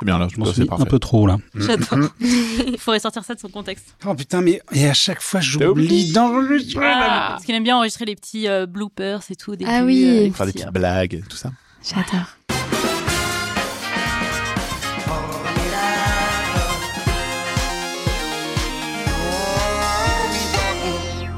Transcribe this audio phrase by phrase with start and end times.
[0.00, 1.38] C'est bien là, je m'en suis un peu trop là.
[1.54, 2.10] J'adore.
[2.20, 3.94] Il faudrait sortir ça de son contexte.
[4.06, 6.84] Oh putain, mais et à chaque fois j'oublie d'enregistrer.
[6.86, 9.56] Ah, parce qu'il aime bien enregistrer les petits euh, bloopers et tout.
[9.56, 10.28] Des Ah petits, oui.
[10.28, 11.50] euh, Faire des petites blagues, tout ça.
[11.82, 12.35] J'adore.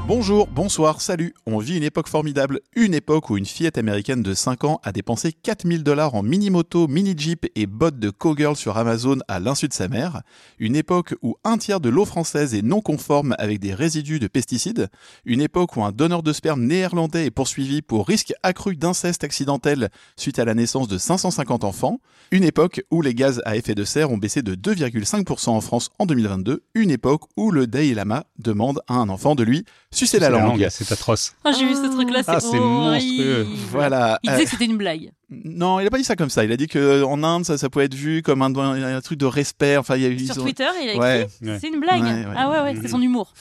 [0.09, 1.35] Bonjour, bonsoir, salut.
[1.45, 2.61] On vit une époque formidable.
[2.75, 6.87] Une époque où une fillette américaine de 5 ans a dépensé 4000 dollars en mini-moto,
[6.87, 10.23] mini-jeep et bottes de cowgirl sur Amazon à l'insu de sa mère.
[10.57, 14.25] Une époque où un tiers de l'eau française est non conforme avec des résidus de
[14.25, 14.87] pesticides.
[15.25, 19.89] Une époque où un donneur de sperme néerlandais est poursuivi pour risque accru d'inceste accidentel
[20.15, 21.99] suite à la naissance de 550 enfants.
[22.31, 25.91] Une époque où les gaz à effet de serre ont baissé de 2,5% en France
[25.99, 26.63] en 2022.
[26.73, 29.65] Une époque où le Dalai Lama demande à un enfant de lui
[29.99, 30.67] sucer la langue.
[30.71, 31.33] C'est atroce.
[31.43, 33.41] Ah, j'ai vu ce truc-là, c'est Ah, c'est monstrueux.
[33.41, 33.57] horrible.
[33.71, 34.19] Voilà.
[34.23, 35.11] Il Euh, disait que c'était une blague.
[35.29, 36.43] non, il a pas dit ça comme ça.
[36.43, 39.01] Il a dit que en Inde, ça, ça pouvait être vu comme un, un- un
[39.01, 39.77] truc de respect.
[39.77, 41.27] Enfin, il y a eu Sur ont- Twitter, il a écrit Ouais.
[41.41, 41.57] Ouais.
[41.61, 42.01] c'est une blague.
[42.03, 42.33] Ouais, ouais.
[42.35, 43.33] Ah ouais, ouais, c'est son humour.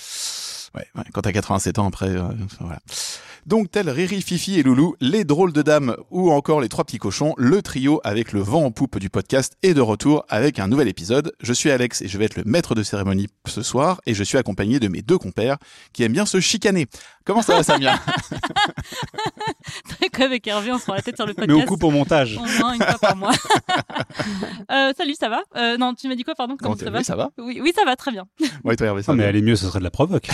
[0.75, 2.23] Ouais, ouais, quand t'as 87 ans après, euh,
[2.61, 2.79] voilà.
[3.49, 6.99] Donc, tel Riri, Fifi et Loulou, les drôles de dames ou encore les trois petits
[6.99, 10.69] cochons, le trio avec le vent en poupe du podcast est de retour avec un
[10.69, 11.33] nouvel épisode.
[11.41, 14.23] Je suis Alex et je vais être le maître de cérémonie ce soir et je
[14.23, 15.57] suis accompagné de mes deux compères
[15.95, 16.89] qui aiment bien se chicaner.
[17.25, 17.99] Comment ça va, Samia?
[20.13, 21.63] Très avec Hervé, on se prend la tête sur le Mais podcast.
[21.63, 22.37] on coupe au montage.
[22.37, 23.33] Au moins une fois par mois.
[24.71, 25.43] Euh, salut, ça va?
[25.57, 26.57] Euh, Non, tu m'as dit quoi, pardon?
[26.59, 27.31] Comment ça va oui, ça va?
[27.39, 28.27] Oui, oui, ça va, très bien.
[28.65, 30.29] Ouais, toi, Hervé, ça Ah, mais va elle est mieux, ce serait de la provoque.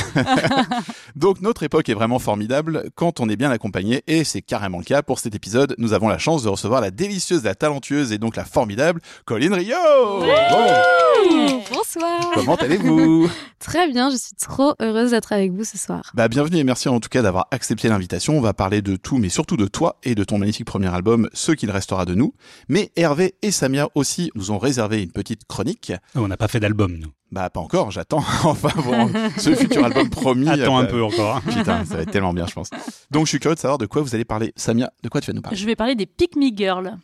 [1.15, 4.85] Donc notre époque est vraiment formidable quand on est bien accompagné et c'est carrément le
[4.85, 5.75] cas pour cet épisode.
[5.79, 9.53] Nous avons la chance de recevoir la délicieuse, la talentueuse et donc la formidable Colline
[9.53, 9.77] Rio.
[10.21, 12.31] Bon, Bonsoir.
[12.35, 13.31] comment allez-vous?
[13.59, 16.03] Très bien, je suis trop heureuse d'être avec vous ce soir.
[16.15, 18.37] Bah bienvenue et merci en tout cas d'avoir accepté l'invitation.
[18.37, 21.29] On va parler de tout mais surtout de toi et de ton magnifique premier album
[21.33, 22.35] Ce qu'il restera de nous.
[22.69, 25.93] Mais Hervé et Samia aussi nous ont réservé une petite chronique.
[26.15, 27.11] On n'a pas fait d'album, nous.
[27.35, 28.19] Bah pas encore, j'attends.
[28.45, 30.49] enfin bon, ce futur album promis.
[30.49, 31.39] Attends un euh, peu encore.
[31.39, 31.43] hein.
[31.45, 32.71] Putain, ça va être tellement bien je pense.
[33.11, 34.53] Donc je suis curieux de savoir de quoi vous allez parler.
[34.55, 35.59] Samia, de quoi tu vas nous parler?
[35.59, 36.97] Je vais parler des Pick Me Girls.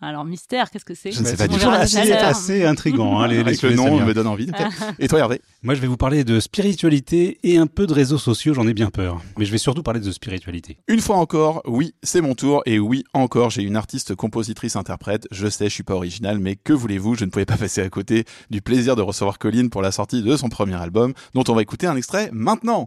[0.00, 3.26] Alors, mystère, qu'est-ce que c'est Je ne sais Ouais, pas toujours assez, assez intriguant, hein,
[3.26, 4.48] les, les Avec le nom me donne envie.
[4.48, 4.66] ok.
[5.00, 5.40] Et toi Hervé?
[5.62, 8.74] Moi, je vais vous parler de spiritualité et un peu de réseaux sociaux, j'en ai
[8.74, 9.20] bien peur.
[9.38, 10.78] Mais je vais surtout parler de spiritualité.
[10.86, 15.26] Une fois encore, oui, c'est mon tour et oui, encore, j'ai une artiste, compositrice, interprète.
[15.32, 17.88] Je sais, je suis pas original, mais que voulez-vous, je ne pouvais pas passer à
[17.88, 21.54] côté du plaisir de recevoir Colline pour la sortie de son premier album, dont on
[21.54, 22.86] va écouter un extrait maintenant.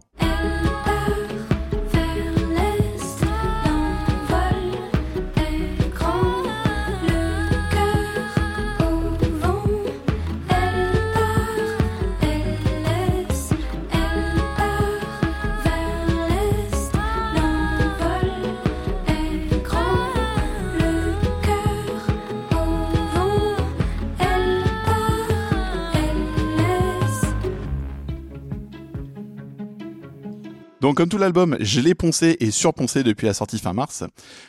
[30.82, 34.02] Donc, comme tout l'album, je l'ai poncé et surponcé depuis la sortie fin mars.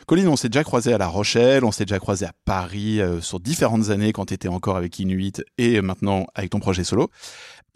[0.08, 3.20] Colline, on s'est déjà croisé à La Rochelle, on s'est déjà croisé à Paris euh,
[3.20, 7.08] sur différentes années quand t'étais encore avec Inuit et maintenant avec ton projet solo.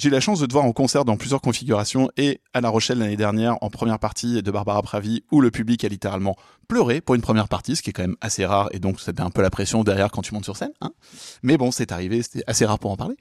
[0.01, 2.69] J'ai eu la chance de te voir en concert dans plusieurs configurations et à La
[2.69, 6.37] Rochelle l'année dernière en première partie de Barbara Pravi où le public a littéralement
[6.69, 9.23] pleuré pour une première partie, ce qui est quand même assez rare et donc c'était
[9.23, 10.71] un peu la pression derrière quand tu montes sur scène.
[10.83, 10.93] Hein
[11.43, 13.17] Mais bon, c'est arrivé, c'était assez rare pour en parler.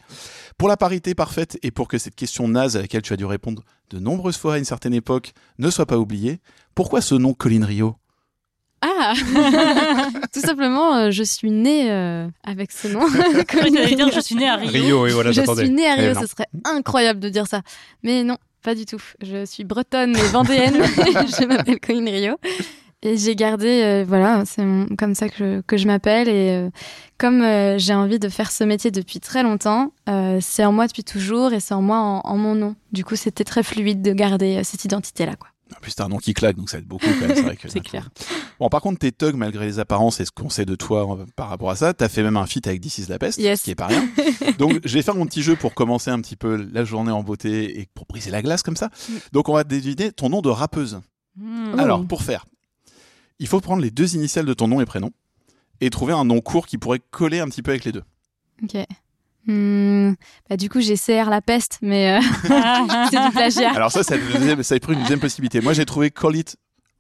[0.60, 3.26] Pour la parité parfaite et pour que cette question naze à laquelle tu as dû
[3.26, 6.42] répondre de nombreuses fois à une certaine époque ne soit pas oubliée,
[6.76, 7.96] pourquoi ce nom Colline Rio
[8.82, 9.14] Ah
[10.34, 13.00] Tout simplement, euh, je suis née euh, avec ce nom.
[13.96, 14.70] Dire, je suis née à Rio.
[14.72, 17.62] Rio, et voilà, je suis née à Eh Rio, ce serait incroyable de dire ça.
[18.04, 19.02] Mais non, pas du tout.
[19.22, 20.76] Je suis bretonne et vendéenne.
[20.76, 22.36] je m'appelle Colline Rio.
[23.04, 24.64] Et j'ai gardé, euh, voilà, c'est
[24.98, 26.28] comme ça que je, que je m'appelle.
[26.28, 26.70] Et euh,
[27.20, 30.88] comme euh, j'ai envie de faire ce métier depuis très longtemps, euh, c'est en moi
[30.88, 32.76] depuis toujours et c'est en moi en, en mon nom.
[32.92, 35.36] Du coup, c'était très fluide de garder euh, cette identité-là.
[35.36, 35.50] quoi.
[35.76, 37.36] En plus, t'as un nom qui claque, donc ça aide beaucoup quand même.
[37.36, 38.10] C'est vrai que C'est clair.
[38.60, 41.26] Bon, par contre, t'es thug malgré les apparences et ce qu'on sait de toi euh,
[41.36, 41.94] par rapport à ça.
[41.94, 43.62] T'as fait même un feat avec This is la peste, Yes.
[43.62, 44.08] qui est pas rien.
[44.58, 47.22] Donc, je vais faire mon petit jeu pour commencer un petit peu la journée en
[47.24, 48.90] beauté et pour briser la glace comme ça.
[49.10, 49.14] Mm.
[49.34, 51.02] Donc, on va deviner ton nom de rappeuse.
[51.40, 51.44] Oh.
[51.78, 52.46] Alors, pour faire,
[53.40, 55.12] il faut prendre les deux initiales de ton nom et prénom
[55.82, 58.04] et trouver un nom court qui pourrait coller un petit peu avec les deux.
[58.64, 58.78] Ok.
[59.48, 60.14] Hmm,
[60.50, 62.22] bah, du coup, j'ai CR la peste, mais euh,
[63.10, 63.72] c'est du plagiat.
[63.74, 65.62] Alors ça, ça, a deuxième- ça a pris une deuxième possibilité.
[65.62, 66.58] Moi, j'ai trouvé Call It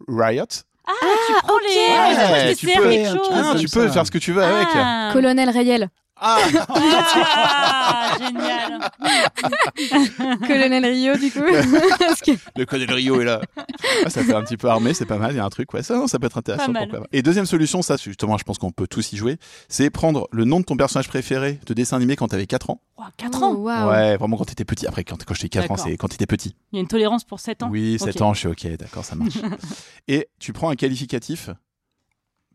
[0.08, 0.46] Riot.
[0.88, 0.92] Ah,
[1.28, 1.68] tu prends les.
[1.68, 1.98] ok.
[1.98, 4.32] Ah, je crois que Ouais, c'était tu peux- Ah, tu peux faire ce que tu
[4.32, 4.68] veux avec.
[4.74, 5.10] Ah.
[5.12, 5.90] Colonel Rayel.
[6.20, 6.38] Ah
[6.70, 8.80] Ah, génial.
[10.48, 11.40] Colonel Rio, du coup.
[12.26, 13.42] Que- Le colonel Rio est là.
[14.06, 15.34] Ah, ça fait un petit peu armé, c'est pas mal.
[15.34, 15.84] Il y a un truc, ouais.
[15.84, 16.74] Ça, non, ça peut être intéressant.
[17.12, 19.38] Et deuxième solution, ça, justement, je pense qu'on peut tous y jouer.
[19.70, 22.82] C'est prendre le nom de ton personnage préféré de dessin animé quand t'avais 4 ans.
[23.18, 23.54] 4 Oh, ans.
[23.54, 23.90] waouh.
[23.92, 24.88] Ouais, vraiment quand t'étais petit.
[24.88, 26.56] Après, quand, quand je dis 4 ans, c'est quand t'étais petit.
[26.72, 27.70] Il y a une tolérance pour 7 ans.
[27.72, 28.22] Oui, 7 Ok.
[28.22, 29.38] ans, je suis ok, d'accord, ça marche.
[30.08, 31.50] Et tu prends un qualificatif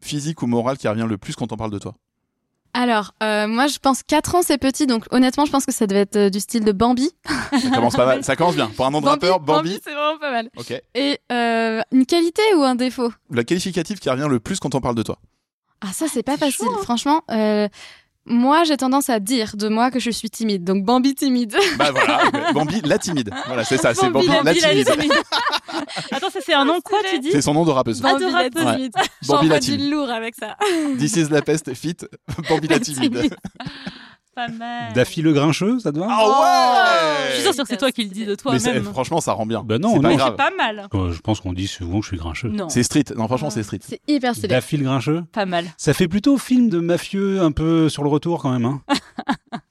[0.01, 1.95] physique ou moral qui revient le plus quand on parle de toi?
[2.75, 5.87] Alors, euh, moi, je pense 4 ans, c'est petit, donc honnêtement, je pense que ça
[5.87, 7.11] devait être euh, du style de Bambi.
[7.53, 8.25] Ça commence pas mal.
[8.25, 8.69] Ça commence bien.
[8.69, 9.79] Pour un nom de rappeur, Bambi.
[9.85, 10.49] c'est vraiment pas mal.
[10.57, 10.73] Ok.
[10.95, 13.13] Et euh, une qualité ou un défaut?
[13.31, 15.19] Le qualificatif qui revient le plus quand on parle de toi.
[15.83, 16.65] Ah, ça, c'est pas c'est facile.
[16.67, 16.83] chaud, hein.
[16.83, 17.69] Franchement, euh,
[18.25, 20.63] moi, j'ai tendance à dire de moi que je suis timide.
[20.63, 21.57] Donc, Bambi timide.
[21.79, 22.53] Bah voilà.
[22.53, 23.31] Bambi la timide.
[23.47, 25.13] Voilà, c'est ça, c'est Bambi, Bambi, la Bambi, la timide.
[26.13, 27.99] Attends, ça c'est un nom quoi tu dis C'est son nom de rappeuse.
[28.01, 28.93] De Bambi la timide.
[28.93, 29.91] Bambi J'envoie la du timide.
[29.91, 30.57] lourd avec ça.
[30.99, 31.97] This is la peste fit
[32.49, 33.35] Bambi la timide.
[34.35, 34.93] Pas mal.
[34.95, 36.27] Daffy le grincheux, ça te va Ah
[37.29, 38.85] ouais Je suis sûre que c'est toi qui le dis de Mais c'est- toi-même.
[38.85, 39.63] franchement, ça rend bien.
[39.63, 40.19] Bah non, c'est pas non.
[40.25, 40.89] C'est pas mal.
[40.95, 42.49] Euh, Je pense qu'on dit souvent que je suis grincheux.
[42.49, 43.05] Non, C'est street.
[43.17, 43.81] Non, franchement, c'est street.
[43.83, 44.49] C'est hyper stylé.
[44.49, 45.67] Daffy le grincheux pas mal.
[45.77, 48.65] Ça fait plutôt film de mafieux un peu sur le retour quand même.
[48.65, 48.81] Hein.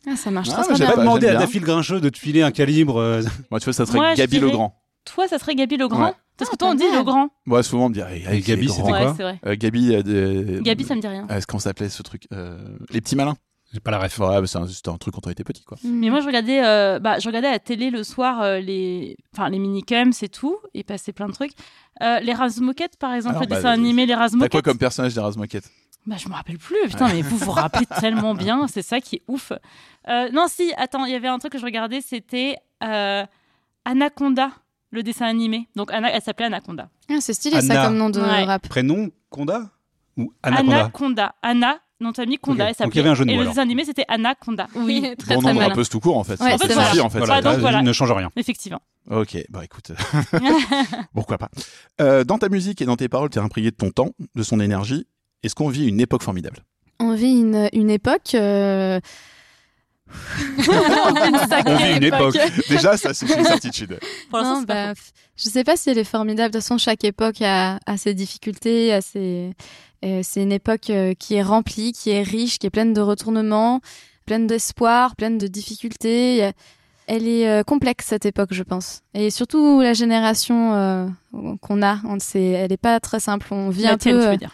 [0.07, 0.93] Ah, ça marche Ah, très, très j'ai bien.
[0.95, 1.39] pas demandé à bien.
[1.41, 2.97] Daffy le grincheux de te filer un calibre.
[2.99, 3.21] euh,
[3.51, 4.75] Moi, tu vois, ça serait Moi, je Gabi dirais- Legrand.
[5.05, 6.13] Toi, ça serait Gaby Legrand Ouais.
[6.37, 6.97] Parce que Ah, toi, on dit mal.
[6.99, 7.29] Legrand.
[7.45, 8.09] Moi, souvent, on me dit, ah,
[8.39, 9.39] Gabi, c'était Ouais, quoi c'est vrai.
[9.45, 10.59] Euh, Gabi euh, de...
[10.63, 11.27] Gabi, ça me dit rien.
[11.29, 12.57] Euh, Comment ça s'appelait ce truc Euh,
[12.89, 13.35] Les petits malins.
[13.73, 14.19] J'ai pas la ref.
[14.19, 15.77] Ouais, c'est un- c'était un truc quand on était petit, quoi.
[15.83, 19.15] Mais moi, je regardais, euh, bah, je regardais à la télé le soir euh, les,
[19.33, 21.53] enfin, les minicums, c'est tout, et passait plein de trucs.
[22.01, 24.51] Euh, les Razmoquettes, par exemple, Alors, le bah, dessin animé Les T'as Razmoquettes.
[24.51, 25.71] quoi comme personnage des Razmoquettes
[26.05, 26.75] Bah, je me rappelle plus.
[26.87, 28.67] Putain, mais vous vous rappelez tellement bien.
[28.67, 29.53] C'est ça qui est ouf.
[30.09, 33.23] Euh, non, si, attends, il y avait un truc que je regardais, c'était euh,
[33.85, 34.51] Anaconda,
[34.91, 35.67] le dessin animé.
[35.75, 36.89] Donc, Ana- elle s'appelait Anaconda.
[37.09, 37.85] Ah, c'est stylé ça Anna.
[37.85, 38.43] comme nom de Ouais.
[38.43, 38.67] rap.
[38.67, 39.69] Prénom Conda?
[40.17, 40.75] Ou Anaconda?
[40.81, 41.35] Anaconda.
[41.41, 42.69] Anna, nom de famille, Conda, Ok.
[42.69, 42.85] elle s'appelait.
[42.87, 44.67] Donc, il y avait un jeu de Et mots, le dessin animé, c'était Anaconda.
[44.75, 46.39] Oui, très Bon très nom de tout court, en fait.
[46.41, 47.17] Ouais, ça c'est suffire, en fait.
[47.19, 47.81] Voilà, donc là, voilà.
[47.81, 48.29] ne change rien.
[48.35, 48.81] effectivement.
[49.09, 49.91] Ok, bah écoute,
[51.13, 51.49] pourquoi pas.
[52.01, 54.59] Euh, dans ta musique et dans tes paroles, t'es imprégné de ton temps, de son
[54.59, 55.07] énergie.
[55.43, 56.57] Est-ce qu'on vit une époque formidable?
[56.99, 58.35] On vit une, une époque.
[58.35, 58.99] euh,
[61.65, 62.37] on vit une époque.
[62.69, 63.99] Déjà, ça, c'est une certitude.
[64.33, 64.93] Non, bah,
[65.35, 66.51] je sais pas si elle est formidable.
[66.53, 69.51] De toute façon, chaque époque a, a ses difficultés, a ses...
[70.03, 73.01] euh, c'est une époque euh, qui est remplie, qui est riche, qui est pleine de
[73.01, 73.81] retournements,
[74.25, 76.51] pleine d'espoir, pleine de difficultés.
[77.07, 79.01] Elle est euh, complexe cette époque, je pense.
[79.13, 81.07] Et surtout la génération euh,
[81.61, 83.47] qu'on a, on sait, elle est pas très simple.
[83.51, 84.23] On vit La un tienne, peu.
[84.23, 84.53] tu veux dire.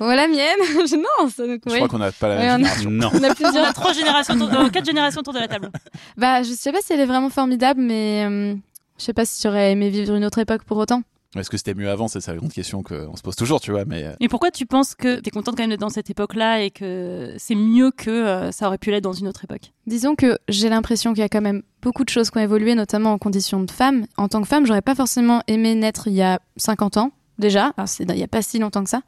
[0.00, 0.56] Oh, la mienne
[0.86, 1.74] Je- Non, ça, Je oui.
[1.76, 2.90] crois qu'on n'a pas la même on a- génération.
[2.90, 3.10] Non.
[3.14, 3.74] On a On a plusieurs.
[3.74, 4.68] trois générations, autour de...
[4.68, 5.70] quatre générations autour de la table.
[6.16, 8.54] bah, je sais pas si elle est vraiment formidable, mais euh,
[8.98, 11.02] je sais pas si j'aurais aimé vivre une autre époque pour autant.
[11.36, 12.08] Est-ce que c'était mieux avant?
[12.08, 13.84] C'est la grande question qu'on se pose toujours, tu vois.
[13.84, 16.62] Mais euh, Et pourquoi tu penses que t'es contente quand même d'être dans cette époque-là
[16.62, 19.72] et que c'est mieux que euh, ça aurait pu l'être dans une autre époque?
[19.86, 22.74] Disons que j'ai l'impression qu'il y a quand même beaucoup de choses qui ont évolué,
[22.74, 24.06] notamment en conditions de femme.
[24.16, 27.72] En tant que femme, j'aurais pas forcément aimé naître il y a 50 ans, déjà.
[27.76, 29.02] Alors, il y a pas si longtemps que ça.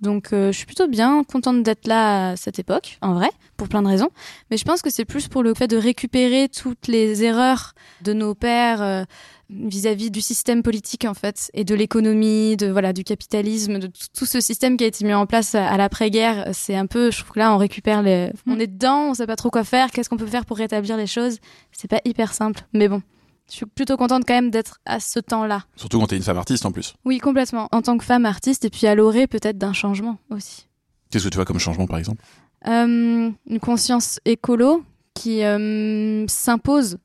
[0.00, 3.68] Donc, euh, je suis plutôt bien contente d'être là à cette époque, en vrai, pour
[3.68, 4.10] plein de raisons.
[4.50, 8.12] Mais je pense que c'est plus pour le fait de récupérer toutes les erreurs de
[8.12, 9.02] nos pères euh,
[9.50, 14.24] vis-à-vis du système politique, en fait, et de l'économie, de voilà, du capitalisme, de tout-
[14.26, 16.48] ce système qui a été mis en place à, à l'après-guerre.
[16.52, 19.26] C'est un peu, je trouve que là, on récupère les, on est dedans, on sait
[19.26, 19.90] pas trop quoi faire.
[19.90, 21.38] Qu'est-ce qu'on peut faire pour rétablir les choses
[21.72, 23.02] C'est pas hyper simple, mais bon.
[23.50, 25.64] Je suis plutôt contente quand même d'être à ce temps-là.
[25.76, 26.94] surtout quand t'es une femme artiste en plus.
[27.04, 27.68] Oui, complètement.
[27.72, 30.66] En tant que femme artiste, et puis à l'orée peut-être d'un changement aussi.
[31.10, 32.22] Qu'est-ce que tu vois comme changement, par exemple?
[32.66, 34.84] Euh, une conscience écolo
[35.14, 36.98] qui euh, s'impose.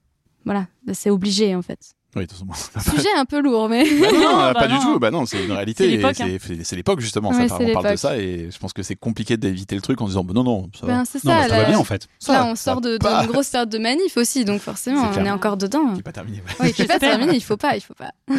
[0.46, 1.80] Voilà, c'est obligé en fait.
[2.16, 2.92] Oui, de toute façon.
[2.96, 3.84] Sujet un peu lourd, mais.
[4.00, 4.78] Bah non, Non, bah pas non.
[4.78, 5.00] du tout.
[5.00, 5.84] Bah non, c'est une réalité.
[5.86, 6.16] C'est l'époque,
[6.64, 7.30] C'est l'époque justement.
[7.32, 9.82] Ouais, ça, c'est on parle de ça et je pense que c'est compliqué d'éviter le
[9.82, 10.94] truc en disant bah non non ça va.
[10.94, 11.48] Ben, c'est Non, ça.
[11.50, 12.08] bah, va bien en fait.
[12.20, 13.22] Ça, là, on sort de- va.
[13.24, 15.26] d'une grosse période de manif aussi, donc forcément, on clair.
[15.26, 15.94] est encore dedans.
[15.96, 16.38] J'ai pas terminé.
[16.38, 16.54] ouais.
[16.60, 18.12] Oui, il faut pas terminer, il faut pas, il faut pas.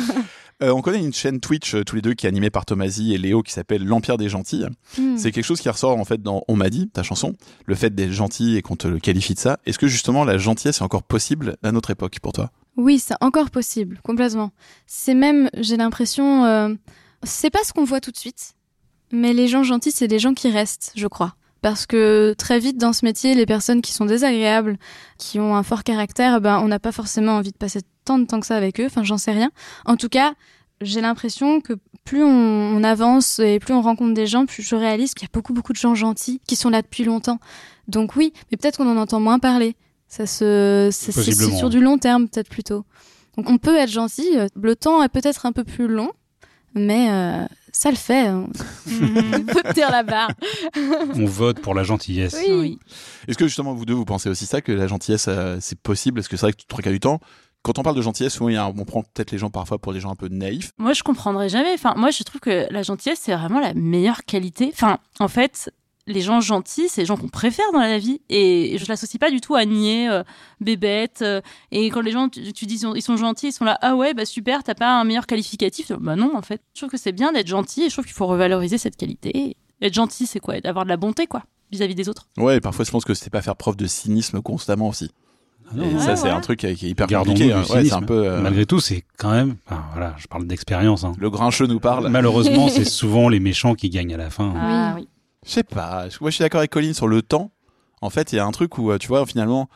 [0.63, 3.13] Euh, on connaît une chaîne Twitch euh, tous les deux qui est animée par Tomasi
[3.13, 4.65] et Léo qui s'appelle l'Empire des gentils.
[4.99, 5.17] Hmm.
[5.17, 7.35] C'est quelque chose qui ressort en fait dans On m'a dit, ta chanson,
[7.67, 9.59] le fait d'être gentil et qu'on te le qualifie de ça.
[9.67, 12.51] Est-ce que justement la gentillesse est encore possible à notre époque pour toi?
[12.77, 14.53] Oui, c'est encore possible, complètement.
[14.87, 16.75] C'est même, j'ai l'impression, euh,
[17.23, 18.55] c'est pas ce qu'on voit tout de suite,
[19.13, 21.35] mais les gens gentils, c'est les gens qui restent, je crois.
[21.65, 24.77] Parce que très vite dans ce métier, les personnes qui sont désagréables,
[25.17, 28.27] qui ont un fort caractère, ben on n'a pas forcément envie de passer tant de
[28.27, 28.85] temps que ça avec eux.
[28.85, 29.51] Enfin, j'en sais rien.
[29.87, 30.35] En tout cas,
[30.83, 31.73] j'ai l'impression que
[32.05, 35.31] plus on, on avance et plus on rencontre des gens, plus je réalise qu'il y
[35.31, 37.39] a beaucoup beaucoup de gens gentils qui sont là depuis longtemps.
[37.89, 39.75] Donc oui, mais peut-être qu'on en entend moins parler.
[40.07, 41.13] Ça se, c'est-
[41.57, 42.85] sur du long terme peut-être plutôt.
[43.39, 44.29] Donc on peut être gentil.
[44.55, 46.11] Le temps est peut-être un peu plus long,
[46.75, 48.27] mais euh, ça le fait.
[48.29, 48.47] hein.
[48.89, 50.31] On peut tenir la barre.
[51.15, 52.37] On vote pour la gentillesse.
[52.47, 52.53] Oui.
[52.53, 52.79] Oui.
[53.29, 56.17] Est-ce que justement vous deux vous pensez aussi ça que la gentillesse euh, c'est possible?
[56.17, 57.21] Parce que c'est vrai que trois quarts du temps,
[57.63, 60.11] quand on parle de gentillesse, un- on prend peut-être les gens parfois pour des gens
[60.11, 60.71] un peu naïfs.
[60.79, 61.73] Moi, je comprendrai jamais.
[61.75, 64.71] Enfin, moi, je trouve que la gentillesse, c'est vraiment la meilleure qualité.
[64.73, 65.71] Enfin, en fait,
[66.07, 68.21] les gens gentils, c'est les gens qu'on préfère dans la vie.
[68.29, 70.23] Et je l'associe pas du tout à nier, euh,
[70.61, 71.21] bébête.
[71.23, 73.65] euh, et quand les gens, tu, tu dis, ils sont, ils sont gentils, ils sont
[73.65, 75.93] là, ah ouais, bah super, t'as pas un meilleur qualificatif?
[76.01, 76.61] Bah non, en fait.
[76.75, 79.57] Je trouve que c'est bien d'être gentil et je trouve qu'il faut revaloriser cette qualité.
[79.83, 80.61] Être gentil, c'est quoi?
[80.61, 81.43] D'avoir de la bonté, quoi,
[81.73, 82.27] vis-à-vis des autres.
[82.37, 85.11] Ouais, et parfois je pense que c'est pas faire preuve de cynisme constamment aussi.
[85.71, 86.01] Ah non, et ouais.
[86.01, 86.31] ça, c'est ouais.
[86.31, 87.53] un truc qui est hyper Gardons-nous compliqué.
[87.55, 87.61] du hein.
[87.63, 87.97] Ouais, c'est cynisme.
[87.97, 88.27] un peu.
[88.29, 89.57] euh, Malgré tout, c'est quand même.
[89.67, 91.05] enfin, voilà, je parle d'expérience.
[91.05, 91.13] hein.
[91.19, 92.09] Le grincheux nous parle.
[92.11, 94.53] Malheureusement, c'est souvent les méchants qui gagnent à la fin.
[94.57, 95.09] Ah oui.
[95.47, 96.07] Je sais pas.
[96.21, 97.51] Moi, je suis d'accord avec Colline sur le temps.
[98.01, 99.69] En fait, il y a un truc où, euh, tu vois, finalement,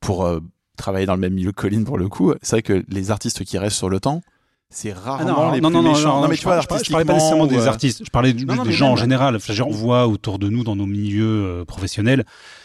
[0.00, 0.40] pour euh,
[0.76, 3.44] travailler dans le même milieu que Colline, pour le coup, c'est vrai que les artistes
[3.44, 4.22] qui restent sur le temps,
[4.70, 6.14] c'est Ah rarement les non, plus non, non, méchants.
[6.16, 7.66] non, non, mais je, tu vois, parlais- je parlais- je parlais pas nécessairement des euh,
[7.68, 8.02] artistes.
[8.04, 9.34] Je parlais juste non, des mais gens en général.
[9.36, 12.24] Enfin, on voit autour de nous, dans nos milieux euh, professionnels,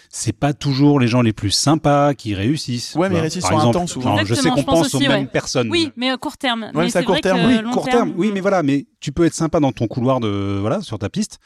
[0.09, 2.93] c'est pas toujours les gens les plus sympas qui réussissent.
[2.95, 4.23] Ouais, mais ils réussissent Par sur un exemple, temps, souvent.
[4.23, 5.25] je sais qu'on pense aux mêmes ouais.
[5.25, 5.69] personnes.
[5.71, 6.69] Oui, mais à court terme.
[6.75, 8.13] mais c'est à court terme, Oui, court terme.
[8.15, 11.09] Oui, mais voilà, mais tu peux être sympa dans ton couloir de voilà sur ta
[11.09, 11.39] piste.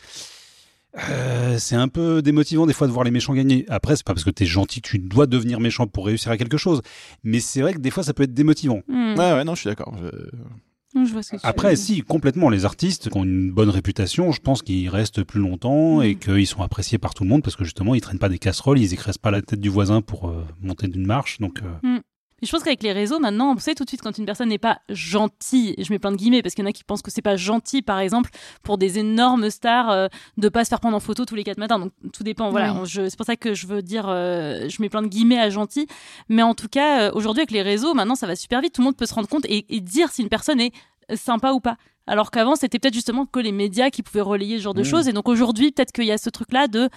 [1.09, 3.65] Euh, c'est un peu démotivant des fois de voir les méchants gagner.
[3.69, 6.37] Après, c'est pas parce que t'es gentil que tu dois devenir méchant pour réussir à
[6.37, 6.81] quelque chose.
[7.23, 8.81] Mais c'est vrai que des fois, ça peut être démotivant.
[8.87, 9.13] Hmm.
[9.17, 9.93] Ouais, ouais, non, je suis d'accord.
[10.01, 13.69] Je- Je vois ce que tu Après, si, complètement, les artistes qui ont une bonne
[13.69, 17.43] réputation, je pense qu'ils restent plus longtemps et qu'ils sont appréciés par tout le monde
[17.43, 20.01] parce que justement, ils traînent pas des casseroles, ils écrasent pas la tête du voisin
[20.01, 21.37] pour euh, monter d'une marche.
[21.39, 21.99] Donc, euh,
[22.41, 24.49] Et je pense qu'avec les réseaux, maintenant, on sait tout de suite quand une personne
[24.49, 26.83] n'est pas gentille, et je mets plein de guillemets parce qu'il y en a qui
[26.83, 28.29] pensent que c'est pas gentil, par exemple,
[28.63, 31.57] pour des énormes stars, euh, de pas se faire prendre en photo tous les quatre
[31.57, 31.79] matins.
[31.79, 32.49] Donc tout dépend.
[32.49, 32.89] Voilà, Oui.
[32.89, 35.87] C'est pour ça que je veux dire, euh, je mets plein de guillemets à gentil.
[36.29, 38.73] Mais en tout cas, euh, aujourd'hui, avec les réseaux, maintenant, ça va super vite.
[38.73, 40.71] Tout le monde peut se rendre compte et, et dire si une personne est
[41.15, 41.77] sympa ou pas.
[42.07, 45.07] Alors qu'avant, c'était peut-être justement que les médias qui pouvaient relayer ce genre de choses.
[45.07, 46.89] Et donc aujourd'hui, peut-être qu'il y a ce truc-là de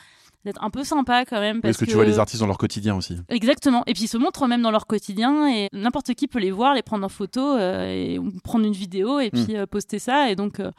[0.45, 1.61] d'être un peu sympa quand même.
[1.61, 3.17] Parce Parce que tu vois les artistes dans leur quotidien aussi.
[3.29, 3.83] Exactement.
[3.87, 6.75] Et puis ils se montrent même dans leur quotidien et n'importe qui peut les voir,
[6.75, 10.31] les prendre en photo euh, et prendre une vidéo et puis euh, poster ça.
[10.31, 10.71] Et donc, euh,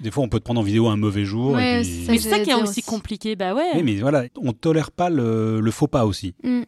[0.00, 1.52] des fois, on peut te prendre en vidéo un mauvais jour.
[1.52, 2.82] Ouais, et c'est puis- ça mais c'est ça qui est aussi aussi.
[2.82, 3.34] compliqué.
[3.34, 3.70] Bah ouais.
[3.74, 6.34] Oui, mais voilà, on tolère pas le, le faux pas aussi.
[6.44, 6.62] Mm.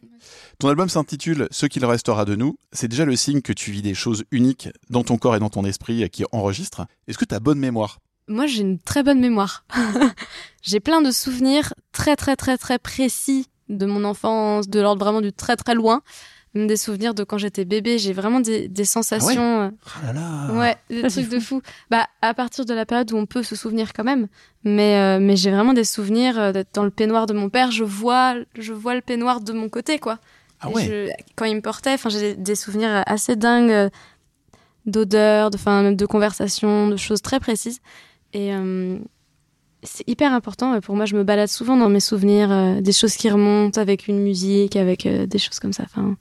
[0.57, 2.57] Ton album s'intitule Ce qu'il restera de nous.
[2.71, 5.49] C'est déjà le signe que tu vis des choses uniques dans ton corps et dans
[5.49, 6.87] ton esprit qui enregistrent.
[7.07, 7.99] Est-ce que tu as bonne mémoire?
[8.29, 9.65] Moi, j'ai une très bonne mémoire.
[10.61, 15.21] j'ai plein de souvenirs très, très, très, très précis de mon enfance, de l'ordre vraiment
[15.21, 16.01] du très, très loin.
[16.53, 17.97] Même des souvenirs de quand j'étais bébé.
[17.97, 19.71] J'ai vraiment des, des sensations.
[19.85, 20.53] Ah là là.
[20.53, 21.61] Ouais, des trucs de fou.
[21.89, 24.27] Bah, à partir de la période où on peut se souvenir quand même.
[24.63, 27.71] Mais, euh, mais j'ai vraiment des souvenirs euh, d'être dans le peignoir de mon père.
[27.71, 30.19] Je vois, je vois le peignoir de mon côté, quoi.
[30.61, 33.89] Ah ouais je- quand il me portait, enfin, j'ai des, souvenirs assez dingues
[34.85, 37.79] d'odeurs, de, même de conversations, de choses très précises.
[38.33, 38.97] Et euh,
[39.83, 40.79] c'est hyper important.
[40.81, 44.07] Pour moi, je me balade souvent dans mes souvenirs, euh, des choses qui remontent avec
[44.07, 45.83] une musique, avec euh, des choses comme ça.
[45.83, 46.17] Enfin,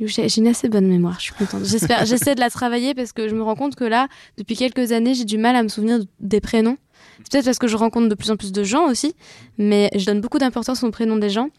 [0.00, 1.16] j'ai j'ai une assez bonne mémoire.
[1.18, 1.64] Je suis contente.
[1.64, 4.92] J'espère, j'essaie de la travailler parce que je me rends compte que là, depuis quelques
[4.92, 6.78] années, j'ai du mal à me souvenir des prénoms.
[7.18, 9.14] C'est peut-être parce que je rencontre de plus en plus de gens aussi,
[9.56, 11.50] mais je donne beaucoup d'importance aux prénoms des gens.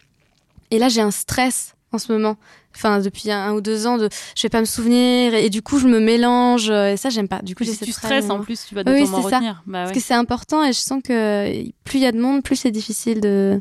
[0.71, 2.38] Et là, j'ai un stress en ce moment.
[2.75, 5.50] Enfin, depuis un, un ou deux ans, de je vais pas me souvenir et, et
[5.50, 7.41] du coup, je me mélange euh, et ça, j'aime pas.
[7.41, 9.17] Du coup, j'essaie si tu stresses en plus, tu vas Oui, c'est ça.
[9.38, 9.63] retenir.
[9.65, 9.96] Bah Parce ouais.
[9.96, 12.72] que c'est important et je sens que plus il y a de monde, plus c'est
[12.72, 13.60] difficile de.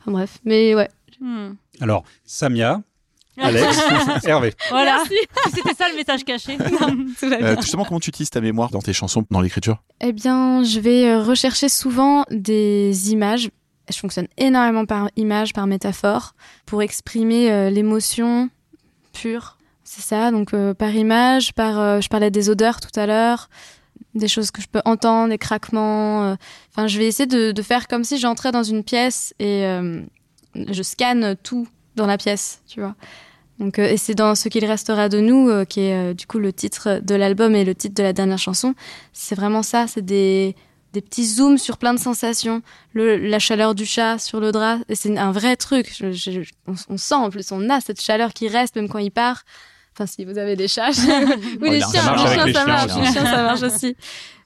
[0.00, 0.88] Enfin bref, mais ouais.
[1.20, 1.50] Hmm.
[1.80, 2.80] Alors, Samia,
[3.40, 3.78] Alex,
[4.24, 4.52] Hervé.
[4.70, 5.02] Voilà.
[5.54, 6.58] C'était ça le message caché.
[7.22, 9.82] Euh, Justement, comment tu utilises ta mémoire dans tes chansons, dans l'écriture?
[10.00, 13.50] Eh bien, je vais euh, rechercher souvent des images.
[13.90, 16.34] Je fonctionne énormément par image, par métaphore,
[16.66, 18.50] pour exprimer euh, l'émotion
[19.12, 19.56] pure.
[19.84, 21.78] C'est ça, donc euh, par image, par.
[21.78, 23.48] euh, je parlais des odeurs tout à l'heure,
[24.14, 26.36] des choses que je peux entendre, des craquements.
[26.70, 29.64] Enfin, je vais essayer de, de faire comme si j'entrais dans une pièce et
[30.54, 32.94] je scanne tout dans la pièce, tu vois.
[33.58, 37.00] Donc, et c'est dans ce qu'il restera de nous, qui est du coup le titre
[37.02, 38.74] de l'album et le titre de la dernière chanson.
[39.12, 40.54] C'est vraiment ça, c'est des,
[40.92, 42.62] des petits zooms sur plein de sensations.
[42.94, 45.94] Le, la chaleur du chat sur le drap, et c'est un vrai truc.
[45.98, 48.98] Je- je- on, on sent en plus, on a cette chaleur qui reste même quand
[48.98, 49.42] il part.
[49.94, 50.90] Enfin, si vous avez des chats.
[50.96, 52.86] oui, Oh, les ça chiens, marche les chiens, les ça chiens marche.
[52.92, 53.00] aussi.
[53.00, 53.96] Les chiens, ça marche aussi.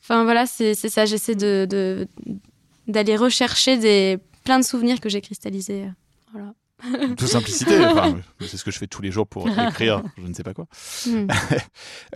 [0.03, 1.05] Enfin, voilà, c'est c'est ça.
[1.07, 2.09] J'essaie de, de-
[2.89, 5.85] d'aller rechercher des, plein de souvenirs que j'ai cristallisés.
[5.85, 5.89] euh,
[6.33, 6.55] Voilà.
[7.17, 7.79] De simplicité.
[7.87, 10.53] enfin, c'est ce que je fais tous les jours pour écrire, je ne sais pas
[10.53, 10.67] quoi.
[11.07, 11.29] Hmm.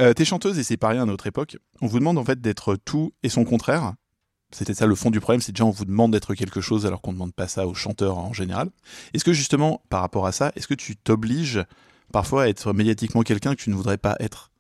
[0.01, 1.57] Euh, T'es chanteuse et c'est pareil à notre époque.
[1.81, 3.93] On vous demande en fait d'être tout et son contraire.
[4.57, 7.03] C'était ça le fond du problème, c'est déjà on vous demande d'être quelque chose alors
[7.03, 8.71] qu'on ne demande pas ça aux chanteurs en général.
[9.13, 11.63] Est-ce que justement, par rapport à ça, est-ce que tu t'obliges
[12.11, 14.51] parfois à être médiatiquement quelqu'un que tu ne voudrais pas être?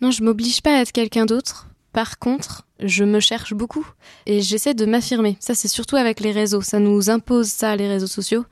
[0.00, 1.66] Non, je m'oblige pas à être quelqu'un d'autre.
[1.92, 3.84] Par contre, je me cherche beaucoup
[4.26, 5.36] et j'essaie de m'affirmer.
[5.40, 6.62] Ça, c'est surtout avec les réseaux.
[6.62, 8.44] Ça nous impose ça, les réseaux sociaux,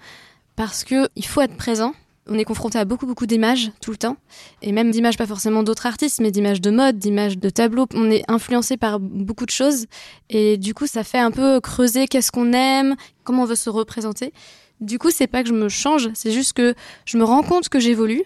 [0.57, 1.95] parce que il faut être présent.
[2.29, 4.17] On est confronté à beaucoup, beaucoup d'images tout le temps,
[4.63, 7.87] et même d'images pas forcément d'autres artistes, mais d'images de mode, d'images de tableaux.
[7.95, 9.87] On est influencé par beaucoup de choses,
[10.31, 13.71] et du coup, ça fait un peu creuser qu'est-ce qu'on aime, comment on veut se
[13.71, 14.33] représenter.
[14.81, 16.75] Du coup, c'est pas que je me change, c'est juste que
[17.07, 18.23] je me rends compte que j'évolue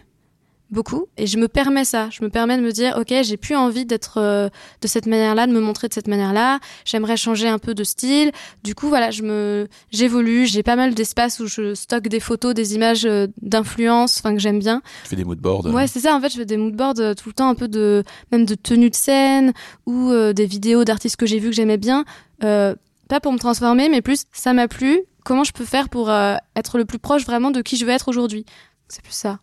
[0.71, 2.09] beaucoup et je me permets ça.
[2.11, 4.49] Je me permets de me dire, ok, j'ai plus envie d'être euh,
[4.81, 6.59] de cette manière-là, de me montrer de cette manière-là.
[6.85, 8.33] J'aimerais changer un peu de style.
[8.65, 10.47] Du coup, voilà, je me, j'évolue.
[10.47, 14.41] J'ai pas mal d'espace où je stocke des photos, des images euh, d'influence, enfin que
[14.41, 14.83] j'aime bien.
[15.05, 15.67] Tu fais des moodboards.
[15.67, 16.15] Ouais, c'est ça.
[16.15, 18.55] En fait, je fais des moodboards euh, tout le temps, un peu de, même de
[18.55, 19.53] tenue de scène
[19.87, 22.05] ou euh, des vidéos d'artistes que j'ai vus que j'aimais bien.
[22.45, 22.75] Euh,
[23.09, 25.01] pas pour me transformer, mais plus ça m'a plu.
[25.25, 27.93] Comment je peux faire pour euh, être le plus proche vraiment de qui je veux
[27.93, 28.45] être aujourd'hui?
[28.89, 29.41] C'est plus ça.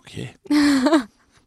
[0.00, 0.20] Ok.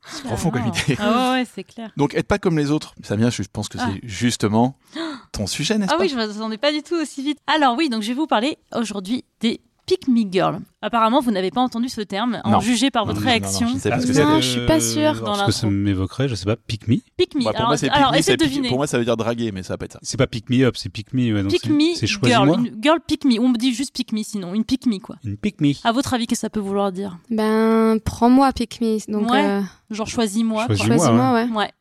[0.06, 0.84] C'est profond comme Clairement.
[0.86, 0.98] idée.
[1.00, 1.90] Ah ouais, ouais, c'est clair.
[1.96, 2.94] Donc, être pas comme les autres.
[3.04, 3.88] Samia, je pense que Ah.
[3.90, 4.78] c'est justement
[5.32, 6.04] ton sujet, n'est-ce Ah pas?
[6.04, 7.38] oui, je m'attendais pas du tout aussi vite.
[7.48, 10.60] Alors oui, donc je vais vous parler aujourd'hui des Pick Me Girl.
[10.82, 12.60] Apparemment, vous n'avez pas entendu ce terme, en Non.
[12.62, 13.68] jugé par Non, votre non, non, réaction.
[13.68, 15.68] non, je sais pas Ah, Non, je suis pas sûre alors, dans ce que ça
[15.68, 16.98] m'évoquerait, je sais pas, pick me?
[17.18, 17.44] Pick Me.
[17.44, 18.68] Bah, pour alors, moi, c'est alors pick me, deviner.
[18.70, 20.00] Pour moi, ça veut dire draguer, mais ça va pas être ça.
[20.02, 21.34] C'est pas pick me up, c'est pick me.
[21.34, 22.48] Ouais, donc Pick c'est- Me C'est Girl.
[22.50, 23.40] Une girl Pick Me.
[23.40, 24.54] On me dit juste Pick Me sinon.
[24.54, 25.18] Une Pick Me quoi.
[25.26, 25.74] Une pick me.
[25.84, 27.18] À votre avis, qu'est-ce que ça peut vouloir dire?
[27.30, 29.12] Ben, prends-moi, pick me.
[29.12, 29.46] Donc, Ouais.
[29.46, 30.08] euh, Genre.
[30.08, 31.50] Choisis-moi, choisis-moi, ouais.
[31.54, 31.72] Ouais.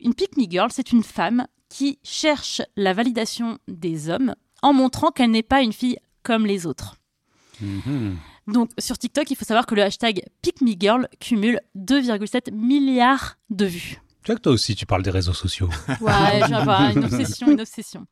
[0.00, 5.10] Une pick me girl, c'est une femme qui cherche la validation des hommes en montrant
[5.10, 6.96] qu'elle n'est pas une fille comme les autres.
[7.60, 8.16] Mhm.
[8.46, 13.36] Donc sur TikTok, il faut savoir que le hashtag pick me girl cumule 2,7 milliards
[13.50, 14.00] de vues.
[14.22, 15.68] Tu vois que toi aussi, tu parles des réseaux sociaux.
[16.00, 18.06] Ouais, je viens voir, une obsession, une obsession.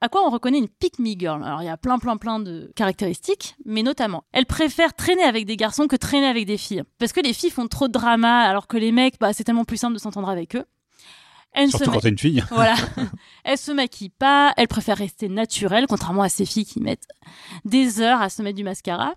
[0.00, 2.40] À quoi on reconnaît une pick me girl Alors il y a plein plein plein
[2.40, 6.82] de caractéristiques, mais notamment, elle préfère traîner avec des garçons que traîner avec des filles.
[6.98, 9.64] Parce que les filles font trop de drama, alors que les mecs, bah, c'est tellement
[9.64, 10.64] plus simple de s'entendre avec eux.
[11.52, 12.42] Elle Surtout quand t'es une fille.
[12.50, 12.74] Voilà.
[13.44, 17.08] elle se maquille pas, elle préfère rester naturelle, contrairement à ces filles qui mettent
[17.64, 19.14] des heures à se mettre du mascara.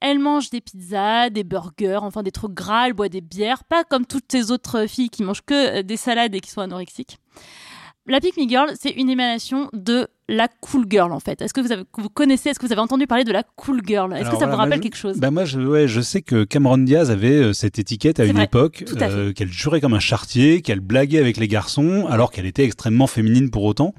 [0.00, 3.84] Elle mange des pizzas, des burgers, enfin des trucs gras, elle boit des bières, pas
[3.84, 7.18] comme toutes ces autres filles qui mangent que euh, des salades et qui sont anorexiques.
[8.06, 11.42] La Pick Me Girl, c'est une émanation de la cool girl en fait.
[11.42, 13.80] Est-ce que vous, avez, vous connaissez, est-ce que vous avez entendu parler de la cool
[13.84, 14.12] girl?
[14.14, 15.18] Est-ce que ça vous rappelle je- quelque chose?
[15.18, 18.32] Bah moi, je, ouais, je sais que Cameron Diaz avait euh, cette étiquette à une
[18.34, 22.46] vrai, époque, euh, qu'elle jurait comme un chartier, qu'elle blaguait avec les garçons, alors qu'elle
[22.46, 23.94] était extrêmement féminine pour autant,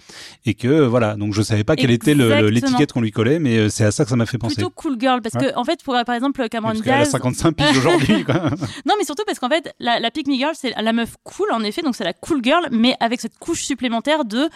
[0.45, 1.15] et que euh, voilà.
[1.15, 4.04] Donc je savais pas quelle était l'étiquette qu'on lui collait, mais euh, c'est à ça
[4.06, 4.56] que ça m'a fait penser.
[4.56, 5.52] Plutôt cool girl parce Ouais.
[5.52, 8.26] que en fait pour par exemple Cameron Parce qu'elle a Diaz 55 piges aujourd'hui.
[8.86, 11.52] Non, mais surtout parce qu'en fait, la, la pick me girl, c'est la meuf cool,
[11.52, 14.47] en effet, donc c'est la cool girl, mais avec cette couche supplémentaire de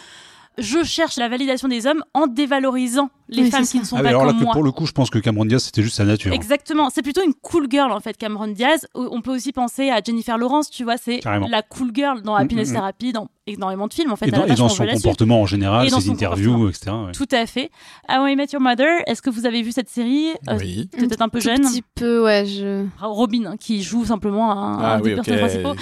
[0.57, 4.03] je cherche la validation des hommes en dévalorisant les Oui, femmes qui ne sont Ah
[4.03, 4.53] pas alors là, comme que moi.
[4.53, 6.31] pour le coup, je pense que Cameron Diaz, c'était juste sa nature.
[6.33, 8.87] Exactement, c'est plutôt une cool girl en fait, Cameron Diaz.
[8.95, 12.69] On peut aussi penser à Jennifer Lawrence, tu vois, c'est la cool girl dans Happiness
[12.69, 12.79] Mm, mm, mm.
[12.79, 14.27] Therapy, dans énormément de films en fait.
[14.27, 16.91] Et dans, et son comportement en général, Et dans ses interviews, etc.
[16.91, 17.11] ouais.
[17.13, 17.71] Tout à fait.
[18.09, 20.29] How I Met Your Mother, est-ce que vous avez vu cette série?
[20.49, 20.89] Euh, Oui.
[20.97, 21.61] Peut-être un peu jeune.
[21.61, 22.45] petit peu, ouais.
[22.45, 22.85] Je...
[23.01, 25.75] Robin, hein, qui joue simplement un, Ah un des personnages principaux.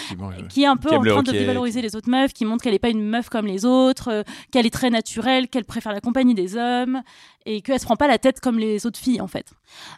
[0.50, 2.64] qui est un peu Qui en le train de dévaloriser les autres meufs, qui montre
[2.64, 5.92] qu'elle n'est pas une meuf comme les autres, euh, qu'elle est très naturelle, qu'elle préfère
[5.94, 7.02] la compagnie des hommes
[7.46, 9.48] et qu'elle se prend pas la tête comme les autres filles en fait.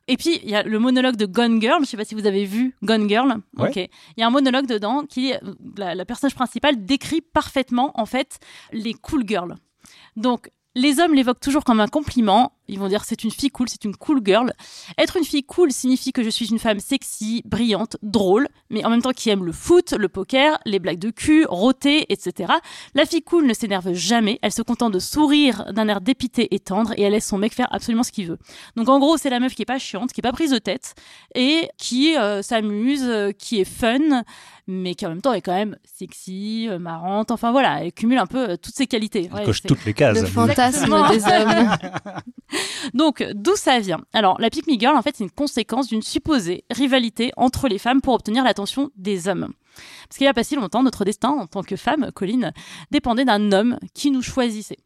[0.07, 2.25] Et puis il y a le monologue de Gone Girl, je sais pas si vous
[2.25, 3.35] avez vu Gone Girl.
[3.57, 3.69] Ouais.
[3.69, 3.75] Ok.
[3.75, 5.33] Il y a un monologue dedans qui
[5.77, 8.39] la, la personnage principale décrit parfaitement en fait
[8.71, 9.55] les cool girls.
[10.15, 12.53] Donc les hommes l'évoquent toujours comme un compliment.
[12.67, 14.53] Ils vont dire c'est une fille cool, c'est une cool girl.
[14.97, 18.89] Être une fille cool signifie que je suis une femme sexy, brillante, drôle, mais en
[18.89, 22.53] même temps qui aime le foot, le poker, les blagues de cul, rôter, etc.
[22.93, 26.59] La fille cool ne s'énerve jamais, elle se contente de sourire d'un air dépité et
[26.59, 28.37] tendre et elle laisse son mec faire absolument ce qu'il veut.
[28.75, 30.59] Donc en gros, c'est la meuf qui est pas chiante, qui est pas prise de
[30.59, 30.95] tête
[31.35, 34.23] et qui euh, s'amuse, euh, qui est fun,
[34.67, 37.31] mais qui en même temps est quand même sexy, euh, marrante.
[37.31, 39.29] Enfin voilà, elle cumule un peu euh, toutes ses qualités.
[39.31, 40.19] Elle Ouais, coche toutes les cases.
[40.19, 41.77] Le fantasme des hommes.
[42.93, 44.01] donc, d'où ça vient?
[44.13, 47.77] Alors, la pick me girl, en fait, c'est une conséquence d'une supposée rivalité entre les
[47.79, 49.53] femmes pour obtenir l'attention des hommes.
[50.07, 52.51] Parce qu'il n'y a pas si longtemps, notre destin en tant que femme, Colline,
[52.91, 54.77] dépendait d'un homme qui nous choisissait.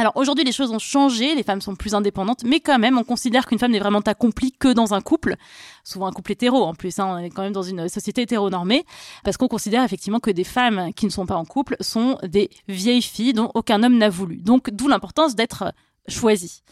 [0.00, 3.04] Alors aujourd'hui, les choses ont changé, les femmes sont plus indépendantes, mais quand même, on
[3.04, 5.36] considère qu'une femme n'est vraiment accomplie que dans un couple,
[5.84, 8.86] souvent un couple hétéro en plus, hein, on est quand même dans une société hétéronormée,
[9.24, 12.48] parce qu'on considère effectivement que des femmes qui ne sont pas en couple sont des
[12.66, 14.38] vieilles filles dont aucun homme n'a voulu.
[14.38, 15.74] Donc d'où l'importance d'être
[16.08, 16.62] choisie.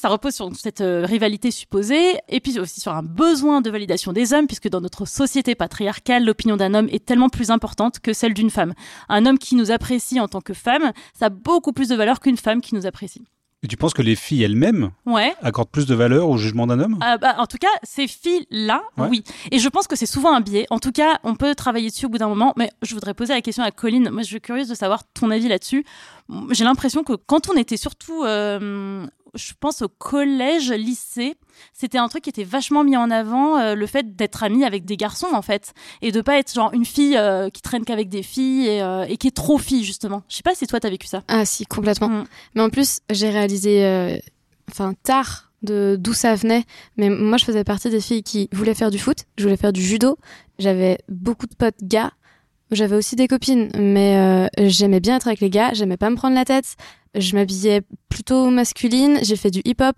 [0.00, 4.12] Ça repose sur cette euh, rivalité supposée, et puis aussi sur un besoin de validation
[4.12, 8.12] des hommes, puisque dans notre société patriarcale, l'opinion d'un homme est tellement plus importante que
[8.12, 8.74] celle d'une femme.
[9.08, 12.18] Un homme qui nous apprécie en tant que femme, ça a beaucoup plus de valeur
[12.20, 13.24] qu'une femme qui nous apprécie.
[13.62, 15.32] Et tu penses que les filles elles-mêmes Ouais.
[15.40, 16.98] accordent plus de valeur au jugement d'un homme?
[17.00, 19.06] Ah bah, en tout cas, ces filles-là, Ouais.
[19.08, 19.24] oui.
[19.52, 20.66] Et je pense que c'est souvent un biais.
[20.68, 22.52] En tout cas, on peut travailler dessus au bout d'un moment.
[22.58, 24.10] Mais je voudrais poser la question à Colline.
[24.10, 25.82] Moi, je suis curieuse de savoir ton avis là-dessus.
[26.50, 31.34] J'ai l'impression que quand on était surtout, euh, je pense au collège, lycée,
[31.72, 34.84] c'était un truc qui était vachement mis en avant, euh, le fait d'être ami avec
[34.84, 35.74] des garçons, en fait.
[36.02, 39.04] Et de pas être genre une fille euh, qui traîne qu'avec des filles et, euh,
[39.08, 40.22] et qui est trop fille, justement.
[40.28, 41.22] Je sais pas si toi, t'as vécu ça.
[41.28, 42.08] Ah si, complètement.
[42.08, 42.24] Mm.
[42.54, 44.20] Mais en plus, j'ai réalisé,
[44.70, 46.64] enfin tard, de d'où ça venait.
[46.96, 49.72] Mais moi, je faisais partie des filles qui voulaient faire du foot, je voulais faire
[49.72, 50.18] du judo.
[50.58, 52.12] J'avais beaucoup de potes gars.
[52.70, 55.70] J'avais aussi des copines, mais euh, j'aimais bien être avec les gars.
[55.74, 56.76] J'aimais pas me prendre la tête.
[57.14, 59.18] Je m'habillais plutôt masculine.
[59.22, 59.96] J'ai fait du hip-hop.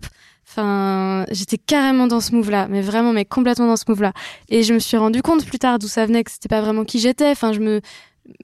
[0.49, 4.13] Enfin, j'étais carrément dans ce move-là, mais vraiment, mais complètement dans ce move-là.
[4.49, 6.85] Et je me suis rendu compte plus tard d'où ça venait, que c'était pas vraiment
[6.85, 7.29] qui j'étais.
[7.29, 7.81] Enfin, je me,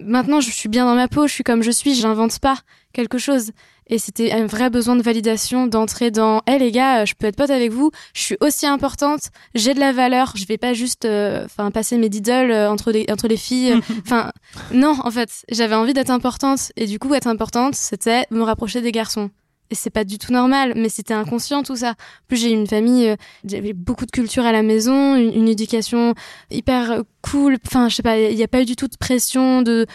[0.01, 1.27] maintenant, je suis bien dans ma peau.
[1.27, 1.95] Je suis comme je suis.
[1.95, 2.57] J'invente pas
[2.93, 3.51] quelque chose.
[3.87, 7.27] Et c'était un vrai besoin de validation, d'entrer dans «Hé les gars, euh, je peux
[7.27, 10.73] être pote avec vous, je suis aussi importante, j'ai de la valeur, je vais pas
[10.73, 13.75] juste euh, enfin passer mes diddles euh, entre, les, entre les filles.
[14.05, 14.31] Enfin,
[14.73, 16.71] non, en fait, j'avais envie d'être importante.
[16.75, 19.29] Et du coup, être importante, c'était me rapprocher des garçons.
[19.73, 21.91] Et c'est pas du tout normal, mais c'était inconscient tout ça.
[21.91, 25.33] En plus, j'ai eu une famille, euh, j'avais beaucoup de culture à la maison, une,
[25.33, 26.13] une éducation
[26.51, 27.57] hyper euh, cool.
[27.65, 29.87] Enfin, je sais pas, il n'y a pas eu du tout de pression, de...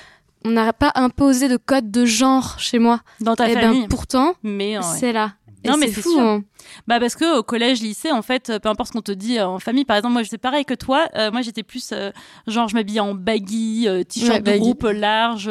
[0.44, 3.00] On n'a pas imposé de code de genre chez moi.
[3.20, 3.82] Dans ta Et famille.
[3.82, 4.84] ben pourtant, mais ouais.
[4.98, 5.32] c'est là.
[5.64, 6.16] Et Non, mais c'est fou.
[6.18, 6.42] hein.
[6.86, 9.38] Bah parce que au collège, lycée, en fait, euh, peu importe ce qu'on te dit
[9.38, 11.08] euh, en famille, par exemple, moi j'étais pareil que toi.
[11.16, 12.10] euh, moi j'étais plus euh,
[12.46, 14.58] genre je m'habillais en baggy, euh, t-shirt Ouais, de baggy.
[14.60, 15.50] groupe large.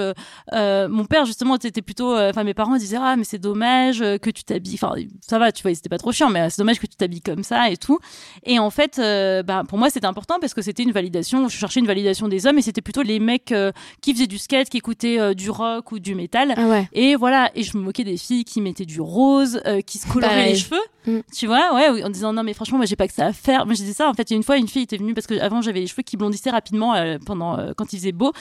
[0.54, 4.44] mon père justement c'était plutôt, enfin mes parents disaient ah mais c'est dommage que tu
[4.44, 4.76] t'habilles.
[4.82, 6.96] Enfin ça va, tu vois, c'était pas trop chiant, mais euh, c'est dommage que tu
[6.96, 8.00] t'habilles comme ça et tout.
[8.44, 8.98] Et en fait,
[9.46, 11.48] bah pour moi c'était important parce que c'était une validation.
[11.48, 13.54] Je cherchais une validation des hommes et c'était plutôt les mecs
[14.02, 16.54] qui faisaient du skate, qui écoutaient du rock ou du métal.
[16.58, 16.90] Ah ouais.
[16.94, 20.34] Et voilà, et je me moquais des filles qui mettaient du rose, qui se coloraient
[20.36, 20.54] Pareil.
[20.54, 21.20] les cheveux, Mm.
[21.34, 23.66] tu vois, ouais, en disant non mais franchement moi j'ai pas que ça à faire.
[23.66, 25.14] Moi je disais ça en fait, il y a une fois une fille était venue
[25.14, 28.12] parce que avant j'avais les cheveux qui blondissaient rapidement euh, pendant euh, quand il faisait
[28.12, 28.34] beau,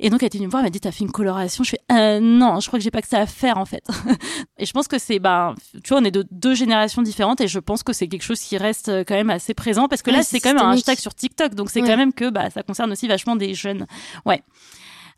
[0.00, 1.70] et donc elle était venue me voir, elle m'a dit t'as fait une coloration, je
[1.70, 3.84] fais euh, non, je crois que j'ai pas que ça à faire en fait.
[4.58, 7.48] et je pense que c'est ben tu vois on est de deux générations différentes et
[7.48, 10.10] je pense que c'est quelque chose qui reste euh, quand même assez présent parce que
[10.10, 11.88] là c'est c'est quand même un hashtag sur TikTok, donc c'est Ouais.
[11.88, 13.86] quand même que bah ça concerne aussi vachement des jeunes,
[14.24, 14.42] ouais.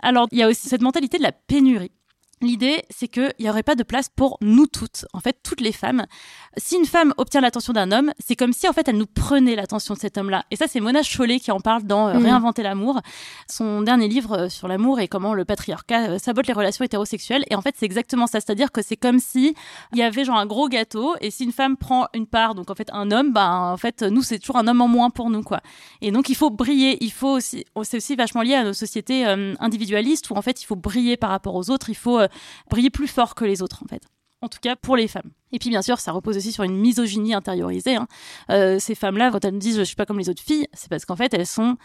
[0.00, 1.90] Alors, il y a aussi cette mentalité de la pénurie.
[2.42, 5.72] L'idée, c'est qu'il n'y aurait pas de place pour nous toutes, en fait, toutes les
[5.72, 6.06] femmes.
[6.56, 9.54] Si une femme obtient l'attention d'un homme, c'est comme si, en fait, elle nous prenait
[9.54, 10.44] l'attention de cet homme-là.
[10.50, 12.24] Et ça, c'est Mona Chollet qui en parle dans euh, Mhm.
[12.24, 13.00] Réinventer l'amour,
[13.48, 17.44] son dernier livre euh, sur l'amour et comment le patriarcat euh, sabote les relations hétérosexuelles.
[17.50, 18.40] Et en fait, c'est exactement ça.
[18.40, 19.54] C'est-à-dire que c'est comme si
[19.92, 22.70] il y avait genre un gros gâteau et si une femme prend une part, donc
[22.70, 25.30] en fait, un homme, bah, en fait, nous, c'est toujours un homme en moins pour
[25.30, 25.60] nous, quoi.
[26.00, 26.98] Et donc, il faut briller.
[27.04, 30.62] Il faut aussi, c'est aussi vachement lié à nos sociétés euh, individualistes où en fait,
[30.62, 31.90] il faut briller par rapport aux autres.
[31.90, 32.25] Il faut euh,
[32.70, 34.02] briller plus fort que les autres, en fait.
[34.42, 35.30] En tout cas, pour les femmes.
[35.52, 37.96] Et puis, bien sûr, ça repose aussi sur une misogynie intériorisée.
[37.96, 38.06] hein.
[38.50, 40.88] Euh, ces femmes-là, quand elles me disent je suis pas comme les autres filles, c'est
[40.90, 41.76] parce qu'en fait, elles sont.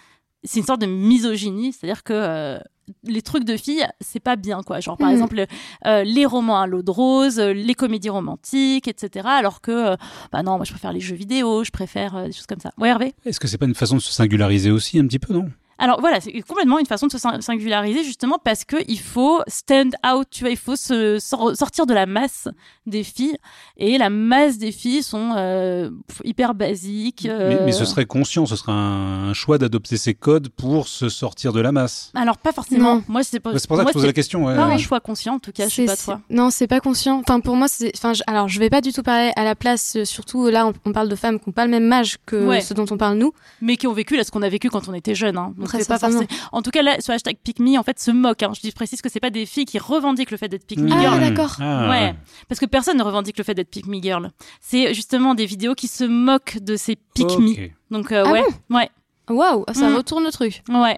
[0.43, 2.59] C'est une sorte de misogynie, c'est-à-dire que euh,
[3.03, 4.79] les trucs de filles, c'est pas bien, quoi.
[4.79, 5.13] Genre, par Mhm.
[5.13, 5.45] exemple,
[5.85, 9.27] euh, les romans à l'eau de rose, euh, les comédies romantiques, etc.
[9.29, 9.95] Alors que, euh,
[10.31, 12.71] bah non, moi, je préfère les jeux vidéo, je préfère euh, des choses comme ça.
[12.79, 13.13] Ouais, Hervé?
[13.23, 15.49] Est-ce que c'est pas une façon de se singulariser aussi un petit peu, non?
[15.81, 19.41] Alors voilà, c'est complètement une façon de se sing- singulariser justement parce que il faut
[19.47, 22.47] stand out, tu vois, il faut se sor- sortir de la masse
[22.85, 23.35] des filles
[23.77, 25.89] et la masse des filles sont euh,
[26.23, 27.23] hyper basiques.
[27.25, 30.87] mais, euh, mais ce serait conscient, ce serait un, un choix d'adopter ces codes pour
[30.87, 32.11] se sortir de la masse.
[32.15, 32.95] Alors pas forcément.
[32.95, 33.03] Non.
[33.07, 33.51] Moi c'est pas.
[33.57, 34.45] C'est pour ça que je posais la question.
[34.45, 34.55] ouais.
[34.55, 35.67] pas un choix conscient en tout cas.
[35.67, 36.21] Je sais pas toi.
[36.29, 37.19] Non, c'est pas conscient.
[37.19, 37.91] Enfin, pour moi, c'est.
[37.97, 39.95] Enfin, je- alors, je vais pas du tout parler à la place.
[39.97, 42.47] euh, Surtout là, on, on parle de femmes qui ont pas le même âge que
[42.47, 42.61] Ouais.
[42.61, 43.33] ce dont on parle nous.
[43.61, 45.37] Mais qui ont vécu là ce qu'on a vécu quand on était jeune.
[45.37, 45.53] Hein.
[45.57, 46.21] Donc Très certainement.
[46.51, 48.43] En tout cas là, sur hashtag Pick Me, en fait, se moque.
[48.43, 48.51] Hein.
[48.55, 50.87] Je dis précise que c'est pas des filles qui revendiquent le fait d'être Pick Me
[50.89, 50.99] Mmh.
[51.01, 51.19] Girl.
[51.23, 51.55] Ah, d'accord.
[51.59, 52.15] Ah, Ouais,
[52.47, 54.31] parce que personne ne revendique le fait d'être pick me girl.
[54.59, 57.69] C'est justement des vidéos qui se moquent de ces pick me.
[57.89, 58.89] Donc euh, Ah ouais, ouais,
[59.29, 59.95] Waouh, ça Mm.
[59.95, 60.61] retourne le truc.
[60.69, 60.97] ouais.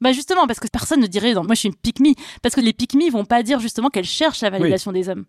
[0.00, 2.54] Bah justement parce que personne ne dirait non, moi je suis une pick me parce
[2.54, 5.24] que les pick me vont pas dire justement qu'elles cherchent la validation des hommes.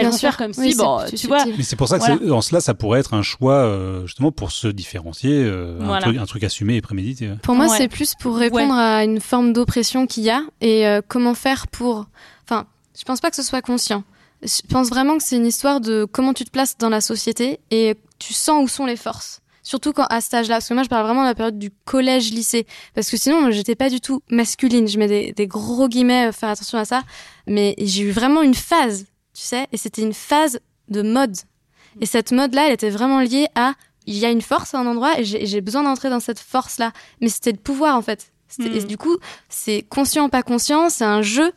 [0.00, 0.20] Bien sûr.
[0.20, 1.44] faire comme Oui, si bon, c'est- tu vois.
[1.44, 2.18] Mais c'est pour ça que Voilà.
[2.22, 6.00] c'est- en cela, ça pourrait être un choix euh, justement pour se différencier, euh, un,
[6.00, 7.28] truc, un truc assumé et prémédité.
[7.28, 7.36] ouais.
[7.42, 7.76] Pour moi, Ouais.
[7.76, 11.66] c'est plus pour répondre à une forme d'oppression qu'il y a et euh, comment faire
[11.68, 12.06] pour.
[12.44, 12.66] Enfin,
[12.98, 14.02] je pense pas que ce soit conscient.
[14.42, 17.60] Je pense vraiment que c'est une histoire de comment tu te places dans la société
[17.70, 19.40] et tu sens où sont les forces.
[19.64, 21.70] Surtout quand à cet âge-là, parce que moi je parle vraiment de la période du
[21.84, 24.88] collège-lycée, parce que sinon j'étais pas du tout masculine.
[24.88, 27.02] Je mets des, des gros guillemets, faire attention à ça,
[27.46, 31.36] mais j'ai eu vraiment une phase, tu sais, et c'était une phase de mode.
[32.00, 33.74] Et cette mode-là, elle était vraiment liée à
[34.06, 36.92] il y a une force à un endroit et j'ai besoin d'entrer dans cette force-là.
[37.20, 38.32] Mais c'était le pouvoir en fait.
[38.58, 39.16] Et du coup,
[39.48, 41.52] c'est conscient, pas conscient, c'est un jeu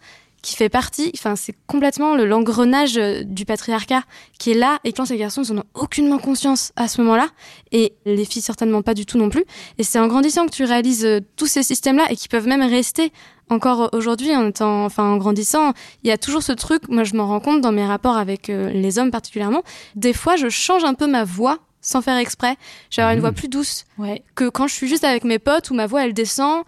[0.46, 4.04] qui fait partie, enfin, c'est complètement le- l'engrenage euh, du patriarcat
[4.38, 7.28] qui est là et quand les garçons, ils en ont aucunement conscience à ce moment-là
[7.72, 9.44] et les filles certainement pas du tout non plus.
[9.80, 12.62] Et c'est en grandissant que tu réalises euh, tous ces systèmes-là et qui peuvent même
[12.62, 13.12] rester
[13.50, 15.74] encore aujourd'hui en étant, enfin, en grandissant.
[16.04, 18.50] Il y a toujours ce truc, moi, je m'en rends compte dans mes rapports avec
[18.52, 19.64] euh, les hommes particulièrement.
[19.96, 22.56] Des fois, je change un peu ma voix sans faire exprès.
[22.92, 23.26] Je vais avoir une Mhm.
[23.26, 24.24] voix plus douce Ouais.
[24.36, 26.64] que quand je suis juste avec mes potes où ma voix elle descend,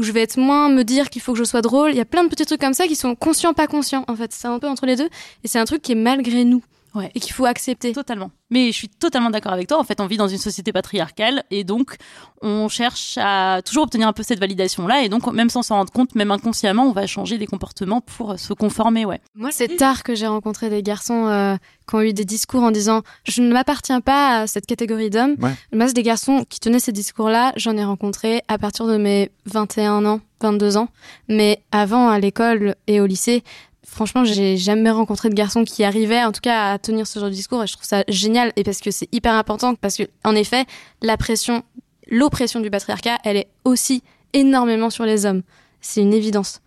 [0.00, 1.90] où je vais être moins me dire qu'il faut que je sois drôle.
[1.90, 4.06] Il y a plein de petits trucs comme ça qui sont conscients, pas conscients.
[4.08, 5.10] En fait, c'est un peu entre les deux.
[5.44, 6.62] Et c'est un truc qui est malgré nous.
[6.94, 7.10] Ouais.
[7.14, 7.92] Et qu'il faut accepter.
[7.92, 8.30] Totalement.
[8.50, 9.78] Mais je suis totalement d'accord avec toi.
[9.78, 11.96] En fait, on vit dans une société patriarcale et donc
[12.42, 15.02] on cherche à toujours obtenir un peu cette validation-là.
[15.04, 18.32] Et donc, même sans s'en rendre compte, même inconsciemment, on va changer des comportements pour
[18.32, 19.04] euh, se conformer.
[19.04, 19.20] Ouais.
[19.34, 21.56] Moi, c'est tard que j'ai rencontré des garçons euh,
[21.88, 25.36] qui ont eu des discours en disant je ne m'appartiens pas à cette catégorie d'hommes.
[25.40, 25.54] Ouais.
[25.72, 27.52] Moi, c'est des garçons qui tenaient ces discours-là.
[27.56, 30.88] J'en ai rencontré à partir de mes 21 ans, 22 ans.
[31.28, 33.44] Mais avant, à l'école et au lycée,
[33.86, 37.28] franchement, j'ai jamais rencontré de garçons qui arrivaient, en tout cas, à tenir ce genre
[37.28, 37.62] de discours.
[37.62, 38.52] Et je trouve ça génial.
[38.56, 39.74] Et parce que c'est hyper important.
[39.74, 40.64] Parce que, en effet,
[41.02, 41.62] la pression,
[42.08, 45.42] l'oppression du patriarcat, elle est aussi énormément sur les hommes.
[45.80, 46.60] C'est une évidence.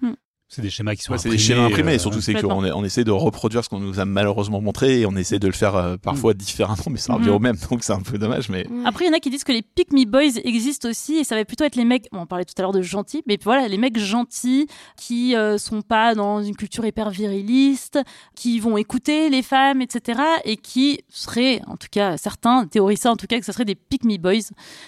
[0.53, 1.37] C'est des schémas qui sont Ouais, c'est imprimés.
[1.37, 3.99] des schémas imprimés, euh, et surtout c'est qu'on on essaie de reproduire ce qu'on nous
[3.99, 7.29] a malheureusement montré et on essaie de le faire euh, parfois différemment, mais ça revient
[7.29, 7.35] Mhm.
[7.35, 8.49] au même, donc c'est un peu dommage.
[8.49, 11.15] Mais Après, il y en a qui disent que les pick me boys existent aussi
[11.17, 12.07] et ça va plutôt être les mecs.
[12.11, 15.57] Bon, on parlait tout à l'heure de gentils, mais voilà, les mecs gentils qui euh,
[15.57, 17.99] sont pas dans une culture hyper viriliste,
[18.35, 20.21] qui vont écouter les femmes, etc.
[20.45, 23.65] et qui seraient, en tout cas, certains théorisent ça, en tout cas, que ce seraient
[23.65, 24.33] des pick me boys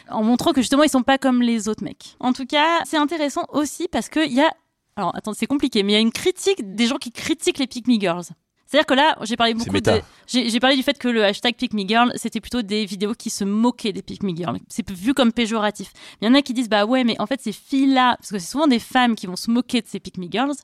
[0.09, 2.15] en montrant que justement ils sont pas comme les autres mecs.
[2.19, 4.51] En tout cas, c'est intéressant aussi parce que il y a
[4.95, 7.67] alors, attends, c'est compliqué, mais il y a une critique des gens qui critiquent les
[7.67, 8.23] pick me girls.
[8.67, 11.73] C'est-à-dire que là, j'ai parlé beaucoup de, j'ai parlé du fait que le hashtag pick
[11.73, 14.57] me girl, c'était plutôt des vidéos qui se moquaient des pick me girls.
[14.69, 15.91] C'est vu comme péjoratif.
[16.21, 18.39] Il y en a qui disent, bah ouais, mais en fait, ces filles-là, parce que
[18.39, 20.55] c'est souvent des femmes qui vont se moquer de ces pick me girls,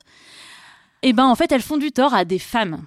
[1.02, 2.84] et ben, en fait, elles font du tort à des femmes.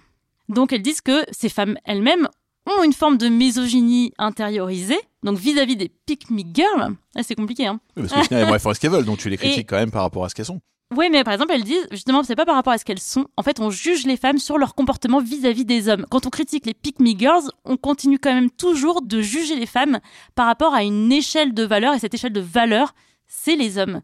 [0.49, 2.27] Donc, elles disent que ces femmes elles-mêmes
[2.65, 4.99] ont une forme de misogynie intériorisée.
[5.23, 7.79] Donc, vis-à-vis des pick me girls, là, c'est compliqué, hein.
[7.95, 9.91] parce que finalement, elles font ce qu'elles veulent, donc tu les critiques Et- quand même
[9.91, 10.61] par rapport à ce qu'elles sont.
[10.95, 13.27] Oui, mais par exemple, elles disent, justement, c'est pas par rapport à ce qu'elles sont.
[13.37, 16.05] En fait, on juge les femmes sur leur comportement vis-à-vis des hommes.
[16.09, 19.65] Quand on critique les pick me girls, on continue quand même toujours de juger les
[19.65, 19.99] femmes
[20.35, 21.93] par rapport à une échelle de valeur.
[21.93, 22.93] Et cette échelle de valeur,
[23.27, 24.01] c'est les hommes.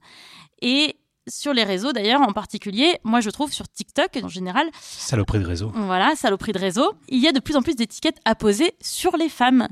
[0.62, 0.96] Et
[1.28, 5.46] sur les réseaux, d'ailleurs, en particulier, moi, je trouve sur TikTok, en général, Saloperie de
[5.46, 5.72] réseau.
[5.76, 9.16] voilà, saloperie de réseau, il y a de plus en plus d'étiquettes à poser sur
[9.18, 9.68] les femmes.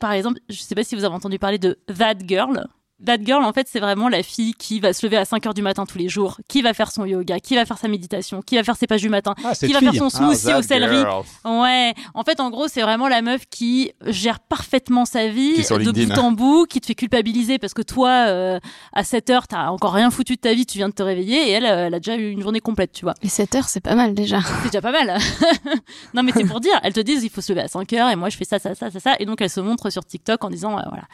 [0.00, 2.66] Par exemple, je sais pas si vous avez entendu parler de That Girl.
[3.06, 5.54] That Girl, en fait, c'est vraiment la fille qui va se lever à 5 heures
[5.54, 8.40] du matin tous les jours, qui va faire son yoga, qui va faire sa méditation,
[8.42, 9.88] qui va faire ses pages du matin, Ah, qui va fille.
[9.90, 10.96] faire son smoothie Ah, au céleri.
[10.96, 11.22] girl.
[11.44, 15.92] Ouais, en fait, en gros, c'est vraiment la meuf qui gère parfaitement sa vie de
[16.06, 18.58] bout en bout, qui te fait culpabiliser parce que toi, euh,
[18.92, 21.48] à 7 heures, t'as encore rien foutu de ta vie, tu viens de te réveiller
[21.48, 23.14] et elle, euh, elle a déjà eu une journée complète, tu vois.
[23.22, 24.40] Et 7 heures, c'est pas mal déjà.
[24.62, 25.18] C'est déjà pas mal.
[26.14, 28.08] non, mais c'est pour dire, elles te disent il faut se lever à 5 heures
[28.10, 29.14] et moi je fais ça, ça, ça, ça, ça.
[29.18, 31.04] Et donc elles se montrent sur TikTok en disant euh, voilà.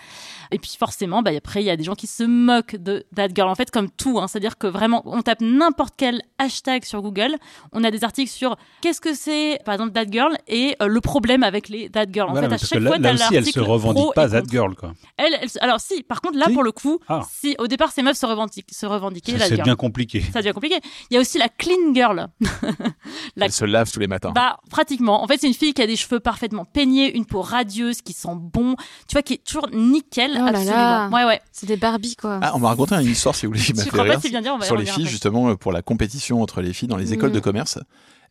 [0.53, 3.29] Et puis forcément, bah, après, il y a des gens qui se moquent de That
[3.35, 3.49] Girl.
[3.51, 7.37] En fait, comme tout, hein, c'est-à-dire que vraiment, on tape n'importe quel hashtag sur Google,
[7.73, 11.01] on a des articles sur qu'est-ce que c'est, par exemple, That Girl et euh, le
[11.01, 12.29] problème avec les That Girl.
[12.29, 14.29] En Voilà, fait, à chaque que là, fois, là t'as aussi, elle se revendique pas
[14.29, 14.93] that girl, quoi.
[15.17, 17.23] Elle, elle- alors si, par contre, là, Si pour le coup, Ah.
[17.31, 20.23] si au départ, ces meufs se revendiquent, se revendiquaient C'est bien compliqué.
[20.33, 20.77] Ça devient compliqué.
[21.11, 22.29] Il y a aussi la Clean Girl.
[23.37, 24.33] La- Elle se lave tous les matins.
[24.35, 25.23] Bah, pratiquement.
[25.23, 28.13] En fait, c'est une fille qui a des cheveux parfaitement peignés, une peau radieuse, qui
[28.13, 28.77] sent bon.
[29.09, 30.33] Tu vois, qui est toujours nickel.
[30.35, 30.73] Oh là absolument.
[30.77, 31.09] là.
[31.11, 31.41] Ouais, ouais.
[31.61, 32.39] C'est des Barbies, quoi.
[32.43, 34.11] Ah, on m'a raconté une histoire, si vous voulez, qui m'a Je fait crois pas
[34.13, 34.21] rire.
[34.23, 36.73] si bien dire, on va sur les filles, justement, euh, pour la compétition entre les
[36.73, 37.35] filles dans les écoles Mm.
[37.35, 37.79] de commerce.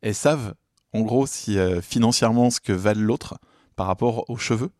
[0.01, 0.55] Elles savent,
[0.93, 3.37] en gros, si euh, financièrement ce que valent l'autre
[3.75, 4.71] par rapport aux cheveux.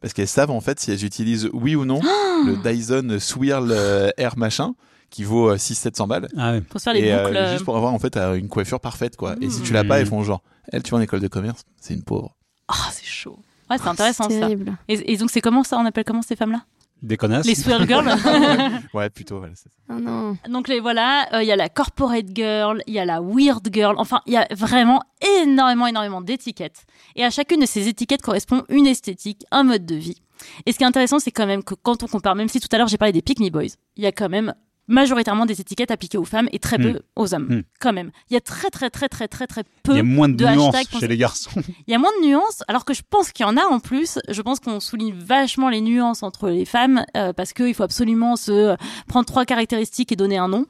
[0.00, 2.00] Parce qu'elles savent, en fait, si elles utilisent, oui ou non,
[2.46, 4.74] le Dyson Swirl euh, Air machin,
[5.10, 6.28] qui vaut euh, 600-700 balles.
[6.38, 6.60] Ah ouais.
[6.62, 7.36] Pour se faire les Et boucles.
[7.36, 9.36] euh, juste pour avoir, en fait, une coiffure parfaite, quoi.
[9.42, 9.64] Et si Mm.
[9.64, 10.00] tu l'as pas, Mm.
[10.00, 12.34] elles font genre, elle, tu vas en école de commerce, c'est une pauvre.
[12.68, 13.38] Ah, c'est chaud.
[13.70, 14.46] Ouais, c'est intéressant C'est ça.
[14.48, 14.76] terrible.
[14.88, 16.64] Et, et donc, c'est comment ça On appelle comment ces femmes-là?
[17.02, 17.46] Des connasses.
[17.46, 18.06] Les Swirl Girls.
[18.94, 19.54] Ouais, plutôt, voilà.
[19.90, 20.36] Oh non.
[20.48, 23.68] Donc les voilà, euh, il y a la corporate girl, il y a la weird
[23.72, 25.02] girl, enfin il y a vraiment
[25.42, 26.84] énormément énormément d'étiquettes.
[27.16, 30.22] Et à chacune de ces étiquettes correspond une esthétique, un mode de vie.
[30.66, 32.68] Et ce qui est intéressant, c'est quand même que quand on compare, même si tout
[32.72, 34.54] à l'heure j'ai parlé des pick me boys, il y a quand même
[34.88, 36.98] majoritairement des étiquettes appliquées aux femmes et très peu Mm.
[37.16, 37.46] aux hommes.
[37.48, 37.62] Mm.
[37.80, 39.98] Quand même, il y a très très très très très très Il y peu.
[39.98, 41.50] a moins de, de nuances hashtags chez les garçons.
[41.86, 43.78] Il y a moins de nuances, alors que je pense qu'il y en a en
[43.80, 44.18] plus.
[44.28, 48.36] Je pense qu'on souligne vachement les nuances entre les femmes euh, parce qu'il faut absolument
[48.36, 48.76] se
[49.08, 50.66] prendre trois caractéristiques et donner un nom.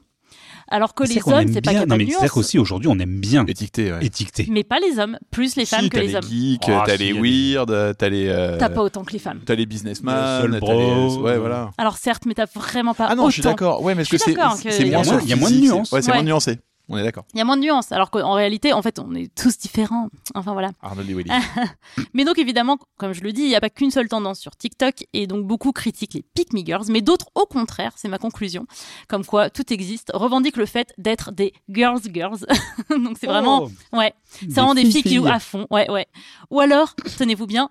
[0.73, 2.97] Alors que les hommes, c'est pas qu'il y a pas de c'est-à-dire qu'aussi aujourd'hui, on
[2.97, 4.03] aime bien Étiqueté, ouais.
[4.05, 4.47] étiqueter.
[4.49, 6.23] Mais pas les hommes, plus les femmes Si, que les les hommes.
[6.23, 8.27] geeks, Oh, t'as si, les weird, t'as les.
[8.27, 9.39] euh, T'as pas autant que les femmes.
[9.45, 10.71] T'as les businessmen, Le t'as bro.
[10.73, 11.15] les...
[11.21, 11.69] Ouais, voilà.
[11.77, 13.29] Alors certes, mais t'as vraiment pas Ah non, autant.
[13.29, 13.83] je suis d'accord.
[13.83, 15.55] Ouais, mais c'est Il y a moins moins- sur le il y a moins de
[15.57, 15.91] nuances.
[15.91, 16.57] Ouais, c'est moins nuancé.
[16.93, 17.25] On est d'accord.
[17.33, 20.09] Il y a moins de nuances, alors qu'en réalité, en fait, on est tous différents.
[20.35, 20.71] Enfin voilà.
[20.81, 21.29] Arnold et Willy.
[22.13, 24.55] Mais donc évidemment, comme je le dis, il n'y a pas qu'une seule tendance sur
[24.55, 28.17] TikTok et donc beaucoup critiquent les pick me girls, mais d'autres au contraire, c'est ma
[28.17, 28.65] conclusion,
[29.07, 32.45] comme quoi tout existe, revendiquent le fait d'être des girls girls.
[32.89, 36.07] donc c'est vraiment, Oh, ouais, c'est vraiment des filles qui jouent à fond, ouais, ouais.
[36.51, 37.69] Ou alors, tenez-vous bien.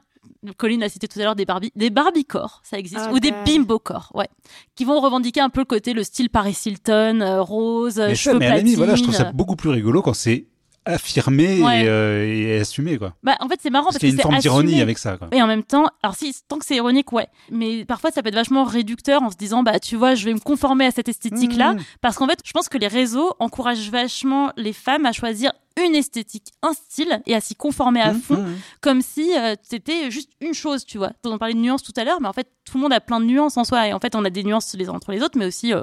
[0.56, 3.20] Colline a cité tout à l'heure des Barbie, des Barbie corps, ça existe, Oh ou
[3.20, 4.28] des bimbo corps, ouais,
[4.74, 8.14] qui vont revendiquer un peu le côté le style Paris Hilton, euh, rose, euh, Mais,
[8.14, 8.76] ça, cheveux mais platine.
[8.76, 10.46] voilà, je trouve ça beaucoup plus rigolo quand c'est
[10.84, 11.84] affirmé Ouais.
[11.84, 13.14] et, euh, et assumé, quoi.
[13.22, 15.28] Bah, en fait, c'est marrant Parce qu'il y a une forme d'ironie avec ça, quoi.
[15.32, 17.28] Et en même temps, alors si tant que c'est ironique, ouais.
[17.50, 20.34] Mais parfois, ça peut être vachement réducteur en se disant, bah tu vois, je vais
[20.34, 21.78] me conformer à cette esthétique-là, Mmh.
[22.00, 25.94] parce qu'en fait, je pense que les réseaux encouragent vachement les femmes à choisir une
[25.94, 28.54] esthétique, un style, et à s'y conformer à Mmh, fond, mmh.
[28.82, 31.12] comme si euh, c'était juste une chose, tu vois.
[31.24, 33.20] On parlait de nuances tout à l'heure, mais en fait, tout le monde a plein
[33.20, 35.22] de nuances en soi, et en fait, on a des nuances les uns entre les
[35.22, 35.80] autres, mais aussi euh,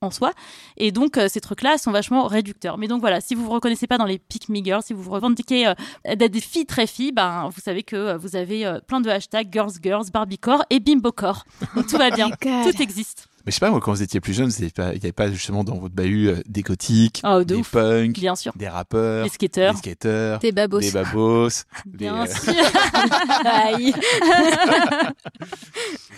[0.00, 0.32] en soi.
[0.76, 2.78] Et donc, euh, ces trucs-là sont vachement réducteurs.
[2.78, 5.02] Mais donc voilà, si vous vous reconnaissez pas dans les pick me girls, si vous
[5.02, 5.74] vous revendiquez euh,
[6.16, 9.52] d'être des filles très filles, ben, vous savez que euh, vous avez plein de hashtags
[9.52, 11.44] girls girls, barbiecore et bimbocore.
[11.74, 12.30] Donc tout va bien.
[12.30, 13.28] Tout existe.
[13.46, 15.62] Mais je sais pas, moi, quand vous étiez plus jeune, il n'y avait pas justement
[15.62, 17.70] dans votre bahut euh, des gothiques, Oh, de des ouf.
[17.70, 18.52] punks, Bien sûr.
[18.56, 19.72] des rappeurs, Les skateurs.
[19.72, 20.80] des skateurs, T'es babos.
[20.80, 21.48] des babos.
[21.86, 22.54] Bien des, euh, sûr.
[23.44, 23.94] Aïe.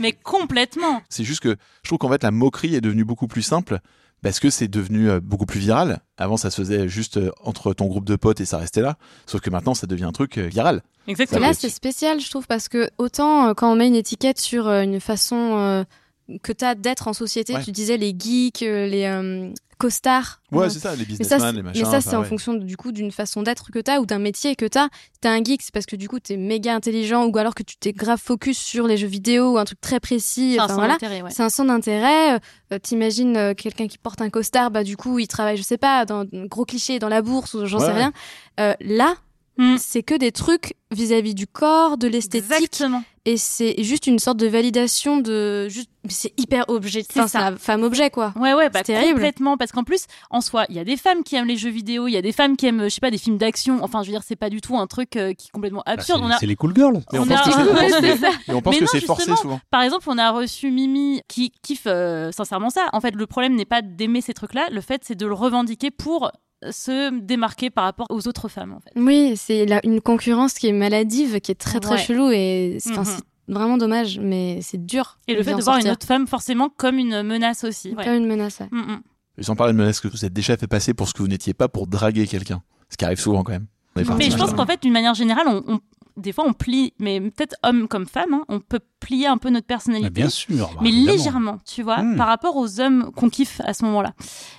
[0.01, 1.03] Mais complètement.
[1.09, 3.79] C'est juste que je trouve qu'en fait, la moquerie est devenue beaucoup plus simple
[4.23, 6.01] parce que c'est devenu euh, beaucoup plus viral.
[6.17, 8.97] Avant, ça se faisait juste entre ton groupe de potes et ça restait là.
[9.27, 10.83] Sauf que maintenant, ça devient un truc viral.
[11.07, 11.41] Et Exactement.
[11.43, 14.69] là, peut c'est spécial, je trouve, parce que autant quand on met une étiquette sur
[14.69, 15.85] une façon
[16.43, 17.65] que t'as d'être en société, Ouais.
[17.65, 20.41] tu disais les geeks, euh, les euh, costards.
[20.51, 21.83] Ouais, euh, c'est ça, les businessmen, c'est- les machins.
[21.85, 22.27] mais ça, c'est en ouais.
[22.27, 24.89] fonction du coup d'une façon d'être que t'as ou d'un métier que t'as.
[25.13, 27.63] Si t'es un geek, c'est parce que du coup t'es méga intelligent ou alors que
[27.63, 30.55] tu t'es grave focus sur les jeux vidéo ou un truc très précis.
[30.55, 30.93] C'est un Enfin, voilà.
[30.95, 31.31] d'intérêt, ouais.
[31.31, 32.35] C'est un centre d'intérêt.
[32.73, 35.79] Euh, T'imagines euh, quelqu'un qui porte un costard, bah du coup il travaille, je sais
[35.79, 38.13] pas, dans un gros cliché dans la bourse ou j'en Ouais, sais rien.
[38.61, 39.15] Euh, là,
[39.59, 39.77] Mm.
[39.79, 43.03] c'est que des trucs vis-à-vis du corps, de l'esthétique, Exactement.
[43.27, 45.91] et c'est juste une sorte de validation de juste.
[46.05, 47.03] mais C'est hyper objet.
[47.03, 47.39] C'est Enfin, ça.
[47.41, 48.33] c'est la femme objet quoi.
[48.37, 49.15] Ouais, ouais, bah, terrible.
[49.15, 49.57] complètement.
[49.59, 52.07] Parce qu'en plus, en soi, il y a des femmes qui aiment les jeux vidéo,
[52.07, 53.81] il y a des femmes qui aiment, je sais pas, des films d'action.
[53.83, 55.93] Enfin, je veux dire, c'est pas du tout un truc euh, qui est complètement Bah,
[55.93, 56.25] absurde.
[56.39, 57.03] c'est- a, les cool girls.
[57.13, 58.01] Mais on on pense a- que c'est- on Ouais, pense
[58.47, 59.61] que- on pense Mais que non, c'est forcé souvent.
[59.71, 62.87] Par exemple, on a reçu Mimi qui kiffe euh, sincèrement ça.
[62.93, 64.69] En fait, le problème n'est pas d'aimer ces trucs-là.
[64.71, 66.31] Le fait, c'est de le revendiquer pour
[66.71, 68.91] se démarquer par rapport aux autres femmes, en fait.
[68.97, 71.99] Oui, c'est une concurrence qui est maladive, qui est très très Ouais.
[71.99, 73.05] chelou et c'est Mhm.
[73.05, 73.23] c'est
[73.55, 75.19] vraiment dommage, mais c'est dur.
[75.29, 77.95] Et le fait de voir une autre femme, forcément, comme une menace aussi.
[77.95, 78.05] ouais.
[78.05, 78.61] Comme une menace.
[78.61, 78.69] ouais.
[78.71, 79.01] Mm, mm.
[79.41, 81.29] Ils en parlent de menace que vous êtes déjà fait passer pour ce que vous
[81.29, 82.61] n'étiez pas pour draguer quelqu'un?
[82.91, 83.67] Ce qui arrive souvent quand même.
[83.97, 85.81] Mais je pense qu'en fait, d'une manière générale, on, on-
[86.19, 89.51] des fois, on plie, mais peut-être homme comme femme, hein, on peut plier un peu
[89.51, 90.11] notre personnalité.
[90.11, 90.69] Bien sûr.
[90.75, 91.13] bah, mais évidemment.
[91.13, 92.17] légèrement, tu vois, Hmm.
[92.17, 94.13] par rapport aux hommes qu'on kiffe à ce moment-là,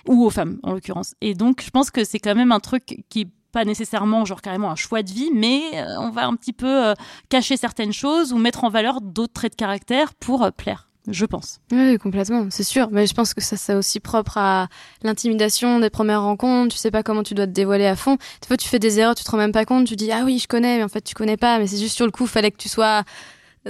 [0.07, 1.13] ou aux femmes en l'occurrence.
[1.21, 4.41] Et donc, je pense que c'est quand même un truc qui est pas nécessairement genre
[4.41, 6.93] carrément un choix de vie, mais euh, on va un petit peu euh,
[7.29, 11.25] cacher certaines choses ou mettre en valeur d'autres traits de caractère pour euh, plaire, je
[11.25, 11.59] pense.
[11.71, 12.89] Oui, complètement, c'est sûr.
[12.91, 14.67] Mais je pense que ça, c'est aussi propre à
[15.03, 16.73] l'intimidation des premières rencontres.
[16.75, 18.15] Tu sais pas comment tu dois te dévoiler à fond.
[18.41, 19.87] Des fois, tu fais des erreurs, tu te rends même pas compte.
[19.87, 21.57] Tu dis, ah oui, je connais, mais en fait, tu connais pas.
[21.59, 23.03] Mais c'est juste sur le coup, fallait que tu sois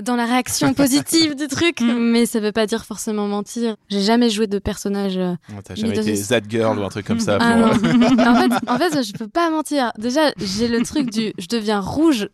[0.01, 1.77] dans la réaction positive du truc.
[1.89, 1.97] Mm.
[2.11, 3.75] Mais ça veut pas dire forcément mentir.
[3.89, 5.17] J'ai jamais joué de personnage.
[5.17, 7.37] euh, T'as jamais été that girl ou un truc comme ça.
[7.39, 7.71] Ah pour, euh,
[8.27, 9.91] en, fait, en fait, je peux pas mentir.
[9.97, 12.27] Déjà, j'ai le truc du je deviens rouge,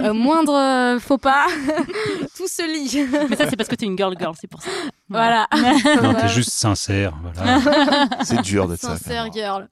[0.00, 1.46] euh, moindre euh, faux pas,
[2.36, 3.06] tout se lit.
[3.30, 4.70] Mais ça, c'est parce que t'es une girl girl, c'est pour ça.
[5.08, 5.46] Voilà.
[6.02, 7.14] Non, t'es juste sincère.
[7.34, 7.60] Voilà.
[8.24, 9.32] C'est dur d'être Sincère même.
[9.32, 9.68] girl.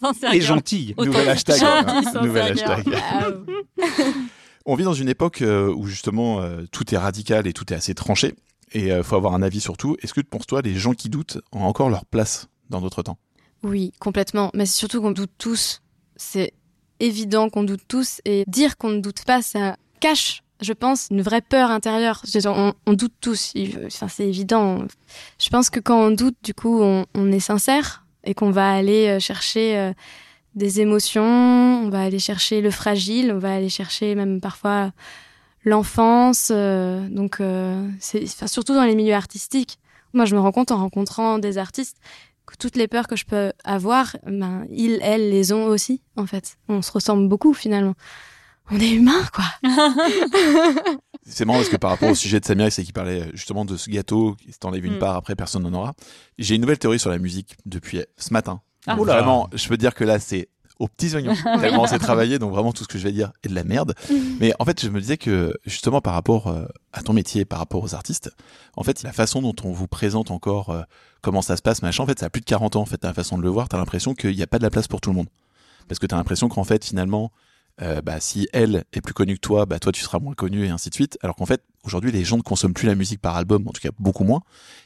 [0.00, 0.56] Sincère Et girl.
[0.56, 0.94] gentille.
[0.98, 1.56] Nouvel hashtag.
[1.60, 2.02] gentil, hein.
[2.02, 2.82] sincère Nouvel girl.
[4.66, 7.76] On vit dans une époque euh, où justement euh, tout est radical et tout est
[7.76, 8.34] assez tranché.
[8.72, 9.96] Et il faut avoir un avis sur tout.
[10.02, 13.16] Est-ce que pour toi, les gens qui doutent ont encore leur place dans notre temps?
[13.62, 14.50] Oui, complètement.
[14.54, 15.82] Mais c'est surtout qu'on doute tous.
[16.16, 16.52] C'est
[17.00, 18.20] évident qu'on doute tous.
[18.24, 22.22] Et dire qu'on ne doute pas, ça cache, je pense, une vraie peur intérieure.
[22.46, 23.52] On, on doute tous.
[23.86, 24.84] Enfin, c'est évident.
[25.38, 29.08] Je pense que quand on doute, du coup, on, est sincère et qu'on va aller
[29.08, 29.92] euh, chercher euh,
[30.56, 34.90] des émotions, on va aller chercher le fragile, on va aller chercher même parfois
[35.64, 36.48] l'enfance.
[36.50, 39.78] euh, donc, euh, c'est enfin, surtout dans les milieux artistiques.
[40.14, 41.98] Moi, je me rends compte en rencontrant des artistes
[42.46, 46.26] que toutes les peurs que je peux avoir, ben, ils, elles, les ont aussi, en
[46.26, 46.56] fait.
[46.68, 47.94] On se ressemble beaucoup, finalement.
[48.70, 49.44] On est humains, quoi.
[51.28, 53.64] C'est marrant parce que par rapport au sujet de Samir, c'est qu'il parlait euh, justement
[53.64, 54.98] de ce gâteau, qui t'enlève une Mm.
[55.00, 55.94] part, après personne n'en aura.
[56.38, 58.60] J'ai une nouvelle théorie sur la musique depuis ce matin.
[58.86, 58.92] Ah.
[58.92, 59.14] Donc Oula.
[59.14, 61.34] Vraiment, je peux dire que là, c'est aux petits oignons.
[61.60, 63.94] Tellement c'est travaillé, donc vraiment tout ce que je vais dire est de la merde.
[64.40, 67.58] Mais en fait, je me disais que justement par rapport euh, à ton métier, par
[67.58, 68.30] rapport aux artistes,
[68.76, 70.82] en fait, la façon dont on vous présente encore euh,
[71.22, 72.98] comment ça se passe, machin, en fait, ça a plus de 40 ans, en fait,
[72.98, 75.00] ta façon de le voir, t'as l'impression qu'il n'y a pas de la place pour
[75.00, 75.28] tout le monde.
[75.88, 77.32] Parce que t'as l'impression qu'en fait, finalement,
[77.82, 80.64] euh, bah, si elle est plus connue que toi, bah, toi, tu seras moins connu
[80.64, 81.18] et ainsi de suite.
[81.22, 83.82] Alors qu'en fait, aujourd'hui, les gens ne consomment plus la musique par album, en tout
[83.82, 84.40] cas beaucoup moins.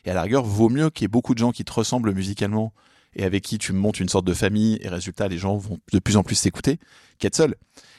[0.05, 2.13] Et à la rigueur, vaut mieux qu'il y ait beaucoup de gens qui te ressemblent
[2.13, 2.73] musicalement
[3.15, 5.99] et avec qui tu montes une sorte de famille et résultat, les gens vont de
[5.99, 6.79] plus en plus s'écouter
[7.19, 7.55] qu'être seul.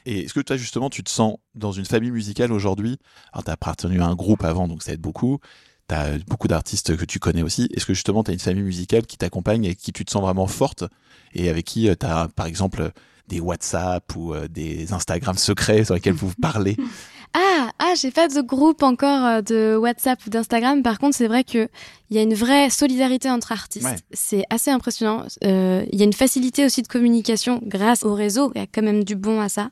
[0.05, 2.97] Et est-ce que toi, justement, tu te sens dans une famille musicale aujourd'hui?
[3.33, 5.39] Alors, t'as appartenu à un groupe avant, donc ça aide beaucoup.
[5.87, 7.67] T'as beaucoup d'artistes que tu connais aussi.
[7.73, 10.47] Est-ce que justement, t'as une famille musicale qui t'accompagne et qui tu te sens vraiment
[10.47, 10.85] forte?
[11.33, 12.91] Et avec qui euh, t'as, par exemple,
[13.27, 16.77] des WhatsApp ou euh, des Instagram secrets sur lesquels vous parlez?
[17.33, 20.83] Ah, ah, j'ai pas de groupe encore euh, de WhatsApp ou d'Instagram.
[20.83, 21.69] Par contre, c'est vrai que
[22.09, 23.85] il y a une vraie solidarité entre artistes.
[23.85, 23.95] Ouais.
[24.11, 25.25] C'est assez impressionnant.
[25.45, 28.51] Euh, Il y a une facilité aussi de communication grâce au réseau.
[28.55, 29.71] Il y a quand même du bon à ça.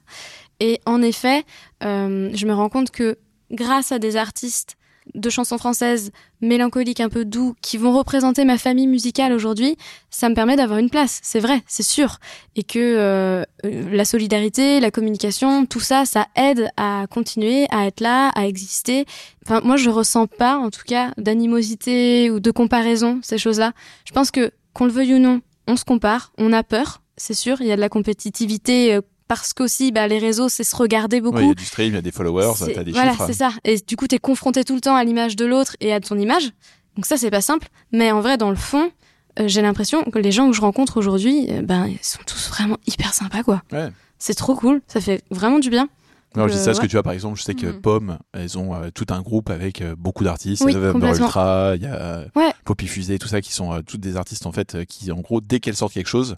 [0.61, 1.43] Et en effet,
[1.83, 3.17] euh, je me rends compte que
[3.51, 4.77] grâce à des artistes
[5.15, 9.77] de chansons françaises mélancoliques un peu doux qui vont représenter ma famille musicale aujourd'hui,
[10.09, 12.17] ça me permet d'avoir une place, c'est vrai, c'est sûr,
[12.55, 17.87] et que euh, euh, la solidarité, la communication, tout ça, ça aide à continuer, à
[17.87, 19.05] être là, à exister.
[19.45, 23.73] Enfin, moi, je ressens pas, en tout cas, d'animosité ou de comparaison, ces choses-là.
[24.05, 27.33] Je pense que qu'on le veuille ou non, on se compare, on a peur, c'est
[27.33, 28.99] sûr, il y a de la compétitivité.
[29.29, 31.37] Euh, parce qu'aussi, bah, les réseaux, c'est se regarder beaucoup.
[31.37, 33.11] Ouais, Il y a du stream, il y a des followers, C'est- t'as des voilà,
[33.11, 33.25] chiffres.
[33.27, 33.51] c'est ça.
[33.63, 36.17] Et du coup, t'es confronté tout le temps à l'image de l'autre et à ton
[36.17, 36.51] image.
[36.95, 37.67] Donc ça, c'est pas simple.
[37.91, 38.91] Mais en vrai, dans le fond,
[39.39, 42.49] euh, j'ai l'impression que les gens que je rencontre aujourd'hui, euh, ben, ils sont tous
[42.49, 43.61] vraiment hyper sympas, quoi.
[43.71, 43.89] Ouais.
[44.17, 44.81] C'est trop cool.
[44.87, 45.87] Ça fait vraiment du bien.
[46.35, 46.89] Non, je dis Euh, ça parce que ouais.
[46.89, 47.81] tu vois, par exemple, je sais que Mhm.
[47.81, 50.61] Pomme, elles ont euh, tout un groupe avec euh, beaucoup d'artistes.
[50.63, 51.25] Oui, Il y a November complètement.
[51.25, 52.51] Ultra, il y a euh, Ouais.
[52.65, 55.21] Poppy Fusée, tout ça, qui sont euh, toutes des artistes, en fait, euh, qui, en
[55.21, 56.35] gros, dès qu'elles sortent quelque chose,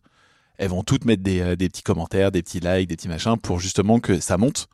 [0.61, 3.35] elles vont toutes mettre des, euh, des petits commentaires, des petits likes, des petits machins
[3.37, 4.67] pour justement que ça monte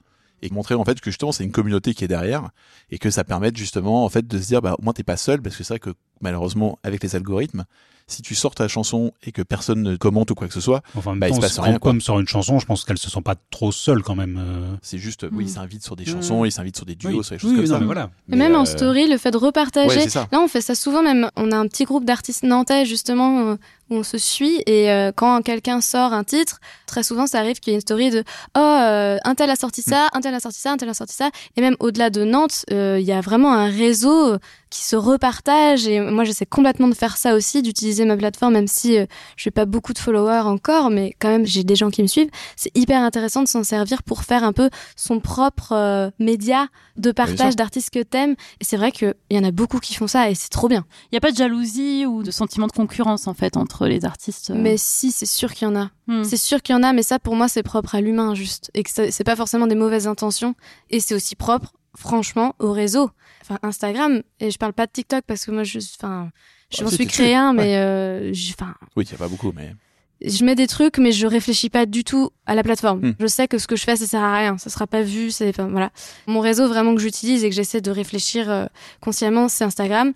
[0.43, 2.49] et montrer, en fait, que justement, c'est une communauté qui est derrière
[2.91, 5.17] et que ça permette justement, en fait, de se dire, bah, au moins, t'es pas
[5.17, 7.63] seul parce que c'est vrai que, malheureusement, avec les algorithmes,
[8.09, 10.81] si tu sors ta chanson et que personne ne commente ou quoi que ce soit,
[10.95, 11.91] Enfin, Bah, il se passe rien, quoi.
[11.91, 14.37] Pomme sort une chanson, je pense qu'elle se sent pas trop seule quand même.
[14.39, 14.75] euh.
[14.81, 15.41] c'est juste, oui, Mhm.
[15.41, 16.11] ils s'invitent sur des Mhm.
[16.13, 17.23] chansons, ils s'invitent sur des duos, Oui.
[17.23, 17.79] sur des choses Oui, comme non, ça.
[17.79, 18.09] mais voilà.
[18.31, 20.05] Et même euh, en story, le fait de repartager.
[20.31, 21.29] Là, on fait ça souvent même.
[21.35, 23.55] On a un petit groupe d'artistes nantais, justement, euh,
[23.89, 24.61] où on se suit.
[24.65, 27.81] Et euh, quand quelqu'un sort un titre, très souvent, ça arrive qu'il y ait une
[27.81, 28.23] story de
[28.55, 30.93] «Oh, euh, un tel a sorti ça, un tel a sorti ça, un tel a
[30.93, 34.37] sorti ça.» Et même au-delà de Nantes, euh, il y a vraiment un réseau
[34.69, 35.87] qui se repartage.
[35.87, 39.47] Et moi, j'essaie complètement de faire ça aussi, d'utiliser ma plateforme, même si euh, je
[39.47, 42.29] n'ai pas beaucoup de followers encore, mais quand même, j'ai des gens qui me suivent.
[42.55, 46.67] C'est hyper intéressant de s'en servir pour faire un peu son propre euh, média
[46.97, 48.35] de partage d'artistes que t'aimes.
[48.59, 50.85] Et c'est vrai qu'il y en a beaucoup qui font ça et c'est trop bien.
[51.05, 54.05] Il n'y a pas de jalousie ou de sentiment de concurrence en fait entre les
[54.05, 54.49] artistes.
[54.49, 54.55] euh.
[54.57, 55.91] Mais si, c'est sûr qu'il y en a.
[56.07, 56.23] Hmm.
[56.23, 58.71] C'est sûr qu'il y en a, mais ça, pour moi, c'est propre à l'humain, juste.
[58.73, 60.55] Et que ça- c'est pas forcément des mauvaises intentions.
[60.89, 63.11] Et c'est aussi propre, franchement, au réseau.
[63.41, 66.29] Enfin, Instagram, et je parle pas de TikTok parce que moi, je, enfin,
[66.71, 67.63] je Ah, m'en suis créé un, Ouais.
[67.63, 69.73] mais euh, j'ai- enfin, Oui, il n'y a pas beaucoup, mais.
[70.19, 72.99] je mets des trucs, mais je réfléchis pas du tout à la plateforme.
[73.09, 73.13] Hmm.
[73.19, 74.57] Je sais que ce que je fais, ça sert à rien.
[74.57, 75.31] Ça sera pas vu.
[75.31, 75.91] C'est, enfin, voilà.
[76.25, 78.65] Mon réseau vraiment que j'utilise et que j'essaie de réfléchir euh,
[78.99, 80.11] consciemment, c'est Instagram.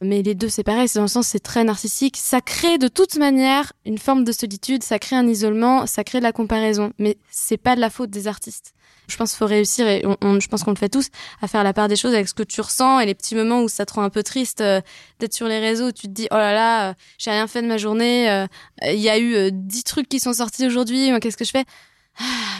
[0.00, 0.88] Mais les deux, c'est pareil.
[0.88, 2.16] C'est dans le sens, c'est très narcissique.
[2.16, 4.82] Ça crée de toute manière une forme de solitude.
[4.82, 5.86] Ça crée un isolement.
[5.86, 6.92] Ça crée de la comparaison.
[6.98, 8.74] Mais c'est pas de la faute des artistes.
[9.08, 11.08] Je pense qu'il faut réussir, et je pense qu'on le fait tous,
[11.40, 13.62] à faire la part des choses avec ce que tu ressens et les petits moments
[13.62, 14.80] où ça te rend un peu triste euh,
[15.20, 17.62] d'être sur les réseaux, où tu te dis, oh là là, euh, j'ai rien fait
[17.62, 18.46] de ma journée, euh,
[18.82, 21.64] il y a eu 10 trucs qui sont sortis aujourd'hui, qu'est-ce que je fais?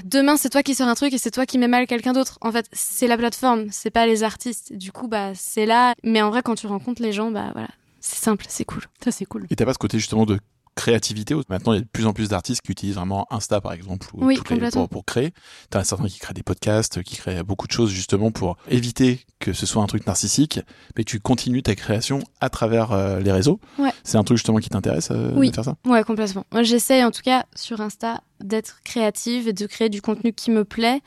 [0.05, 2.39] Demain, c'est toi qui sors un truc et c'est toi qui mets mal quelqu'un d'autre.
[2.41, 4.73] En fait, c'est la plateforme, c'est pas les artistes.
[4.73, 5.95] Du coup, bah, c'est là.
[6.03, 7.69] Mais en vrai, quand tu rencontres les gens, bah voilà,
[8.01, 8.83] c'est simple, c'est cool.
[9.03, 9.47] Ça c'est cool.
[9.51, 10.39] Et t'as pas ce côté justement de
[10.77, 13.73] créativité Maintenant, il y a de plus en plus d'artistes qui utilisent vraiment Insta, par
[13.73, 15.33] exemple, ou Oui, les- pour, pour créer.
[15.71, 19.53] T'as certains qui créent des podcasts, qui créent beaucoup de choses justement pour éviter que
[19.53, 20.61] ce soit un truc narcissique,
[20.97, 23.59] mais tu continues ta création à travers euh, les réseaux.
[23.79, 23.91] Ouais.
[24.05, 25.51] C'est un truc justement qui t'intéresse euh, Oui.
[25.51, 25.77] de faire ça?
[25.87, 26.45] Ouais, complètement.
[26.53, 30.51] Moi, j'essaye en tout cas sur Insta d'être créative et de créer du contenu qui
[30.51, 31.01] me plaît.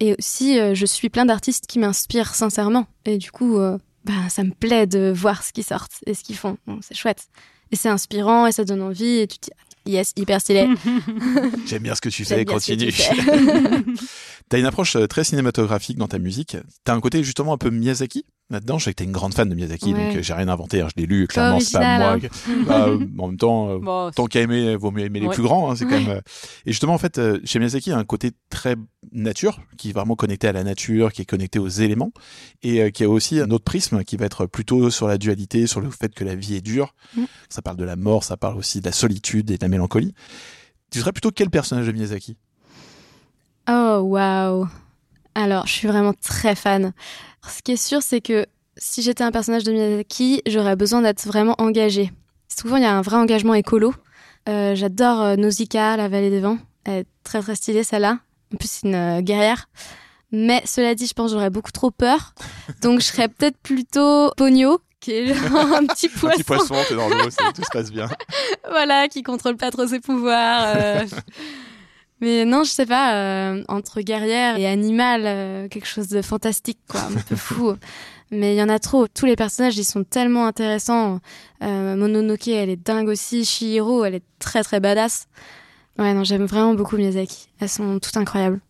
[0.00, 2.86] Et aussi, euh, je suis plein d'artistes qui m'inspirent sincèrement.
[3.04, 3.58] Et du coup,
[4.06, 6.56] bah, ça me plaît de voir ce qu'ils sortent et ce qu'ils font.
[6.80, 7.26] C'est chouette.
[7.72, 9.18] Et c'est inspirant et ça donne envie.
[9.18, 10.68] Et tu te dis, yes, hyper stylé.
[11.66, 12.92] J'aime bien ce que tu fais, continue.
[12.92, 13.02] tu.
[14.48, 16.56] T'as une approche euh, très cinématographique dans ta musique.
[16.84, 18.24] T'as un côté justement un peu Miyazaki?
[18.50, 18.78] Là-dedans.
[18.78, 20.06] Je sais que t'es une grande fan de Miyazaki, Ouais.
[20.08, 20.80] donc euh, j'ai rien inventé.
[20.82, 22.12] hein, je l'ai lu, clairement, c'est pas moi.
[22.14, 22.18] hein.
[22.66, 25.34] Bah, euh, en même temps, euh, Bon, tant qu'à aimer, vaut mieux aimer les Ouais.
[25.34, 25.70] plus grands.
[25.70, 26.08] hein, c'est quand même.
[26.08, 26.20] euh,
[26.66, 28.76] Et justement, en fait, euh, chez Miyazaki, il y a un côté très
[29.12, 32.12] nature, qui est vraiment connecté à la nature, qui est connecté aux éléments,
[32.62, 35.66] et euh, qui a aussi un autre prisme qui va être plutôt sur la dualité,
[35.66, 36.94] sur le fait que la vie est dure.
[37.16, 37.24] Mm.
[37.48, 40.14] Ça parle de la mort, ça parle aussi de la solitude et de la mélancolie.
[40.90, 42.36] Tu serais plutôt quel personnage de Miyazaki?
[43.68, 44.66] Oh, waouh.
[45.40, 46.92] Alors, je suis vraiment très fan.
[47.48, 51.26] Ce qui est sûr, c'est que si j'étais un personnage de Miyazaki, j'aurais besoin d'être
[51.26, 52.12] vraiment engagée.
[52.48, 53.94] Souvent, il y a un vrai engagement écolo.
[54.48, 56.58] Euh, J'adore euh, Nausicaa, la vallée des vents.
[56.84, 58.18] Elle est très très stylée, celle-là.
[58.52, 59.68] En plus, c'est une euh, guerrière.
[60.32, 62.34] Mais cela dit, je pense que j'aurais beaucoup trop peur.
[62.82, 66.36] Donc, je serais peut-être plutôt Pogno, qui est genre un petit Un poisson.
[66.36, 67.24] petit poisson, t'es dans l'eau,
[67.54, 68.08] tout se passe bien.
[68.70, 70.76] voilà, qui contrôle pas trop ses pouvoirs.
[72.20, 76.78] Mais non, je sais pas, euh, entre guerrière et animal, euh, quelque chose de fantastique,
[76.88, 77.74] quoi, un peu fou.
[78.30, 79.08] Mais il y en a trop.
[79.08, 81.20] Tous les personnages, ils sont tellement intéressants.
[81.62, 83.44] Euh, Mononoke, elle est dingue aussi.
[83.44, 85.26] Shihiro, elle est très très badass.
[85.98, 87.48] Ouais, non, j'aime vraiment beaucoup Miyazaki.
[87.58, 88.60] Elles sont toutes incroyables.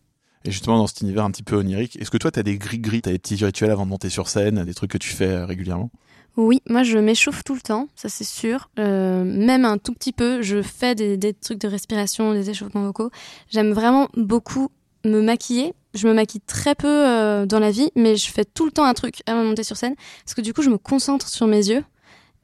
[0.43, 3.03] Et justement, dans cet univers un petit peu onirique, est-ce que toi, t'as des gris-gris,
[3.03, 5.91] t'as des petits rituels avant de monter sur scène, des trucs que tu fais régulièrement?
[6.37, 8.69] Oui, moi je m'échauffe tout le temps, ça c'est sûr.
[8.79, 12.83] Euh, même un tout petit peu, je fais des, des trucs de respiration, des échauffements
[12.83, 13.11] vocaux.
[13.49, 14.69] J'aime vraiment beaucoup
[15.03, 15.73] me maquiller.
[15.93, 18.85] Je me maquille très peu euh, dans la vie, mais je fais tout le temps
[18.85, 21.47] un truc avant de monter sur scène, parce que du coup je me concentre sur
[21.47, 21.83] mes yeux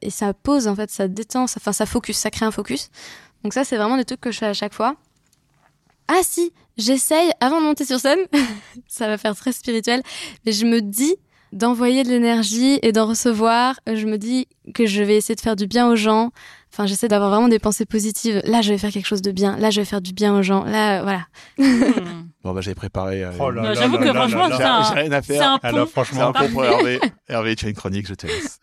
[0.02, 2.90] et ça pose en fait, ça détend, ça, enfin ça focus, ça crée un focus.
[3.42, 4.96] Donc ça c'est vraiment des trucs que je fais à chaque fois.
[6.08, 8.18] Ah si, j'essaye avant de monter sur scène,
[8.86, 10.02] ça va faire très spirituel,
[10.44, 11.16] mais je me dis
[11.52, 13.80] d'envoyer de l'énergie et d'en recevoir.
[13.86, 16.30] Je me dis que je vais essayer de faire du bien aux gens.
[16.72, 18.40] Enfin, j'essaie d'avoir vraiment des pensées positives.
[18.44, 19.56] Là, je vais faire quelque chose de bien.
[19.56, 20.64] Là, je vais faire du bien aux gens.
[20.64, 21.26] Là, voilà.
[21.58, 22.28] Hmm.
[22.44, 23.24] Bon, bah, j'avais préparé.
[23.24, 25.50] euh, Oh J'avoue que là franchement, c'est un, rien à c'est faire.
[25.52, 27.00] un Alors un franchement, peu pour Hervé.
[27.28, 28.60] Hervé, tu as une chronique, je te laisse.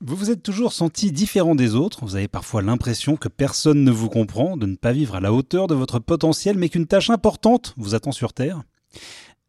[0.00, 2.00] vous vous êtes toujours senti différent des autres.
[2.04, 5.32] Vous avez parfois l'impression que personne ne vous comprend, de ne pas vivre à la
[5.32, 8.62] hauteur de votre potentiel, mais qu'une tâche importante vous attend sur Terre.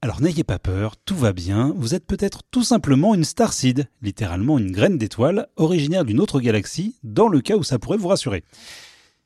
[0.04, 1.74] Alors n'ayez pas peur, tout va bien.
[1.78, 6.98] Vous êtes peut-être tout simplement une starseed, littéralement une graine d'étoile, originaire d'une autre galaxie,
[7.04, 8.44] dans le cas où ça pourrait vous rassurer.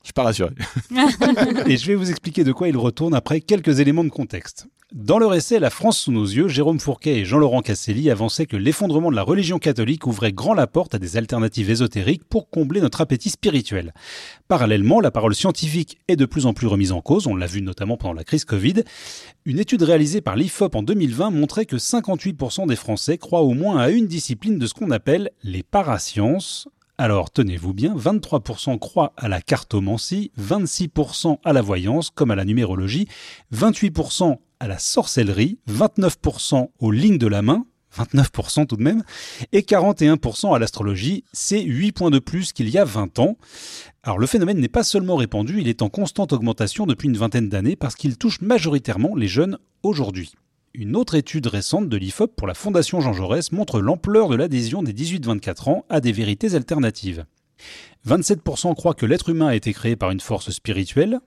[0.02, 0.52] Je suis pas rassuré.
[1.66, 4.68] Et je vais vous expliquer de quoi il retourne après quelques éléments de contexte.
[4.94, 8.56] Dans leur essai La France sous nos yeux, Jérôme Fourquet et Jean-Laurent Casselli avançaient que
[8.56, 12.80] l'effondrement de la religion catholique ouvrait grand la porte à des alternatives ésotériques pour combler
[12.80, 13.92] notre appétit spirituel.
[14.48, 17.60] Parallèlement, la parole scientifique est de plus en plus remise en cause, on l'a vu
[17.60, 18.82] notamment pendant la crise Covid.
[19.44, 23.76] Une étude réalisée par l'IFOP en 2020 montrait que 58% des Français croient au moins
[23.76, 26.66] à une discipline de ce qu'on appelle les parasciences,
[26.96, 32.46] alors tenez-vous bien, 23% croient à la cartomancie, 26% à la voyance comme à la
[32.46, 33.06] numérologie,
[33.54, 37.64] 28% à la sorcellerie, 29% aux lignes de la main,
[37.96, 39.02] 29% tout de même,
[39.52, 43.36] et 41% à l'astrologie, c'est 8 points de plus qu'il y a 20 ans.
[44.02, 47.48] Alors le phénomène n'est pas seulement répandu, il est en constante augmentation depuis une vingtaine
[47.48, 50.32] d'années parce qu'il touche majoritairement les jeunes aujourd'hui.
[50.74, 54.82] Une autre étude récente de l'IFOP pour la Fondation Jean Jaurès montre l'ampleur de l'adhésion
[54.82, 57.24] des 18-24 ans à des vérités alternatives.
[58.06, 61.20] 27% croient que l'être humain a été créé par une force spirituelle,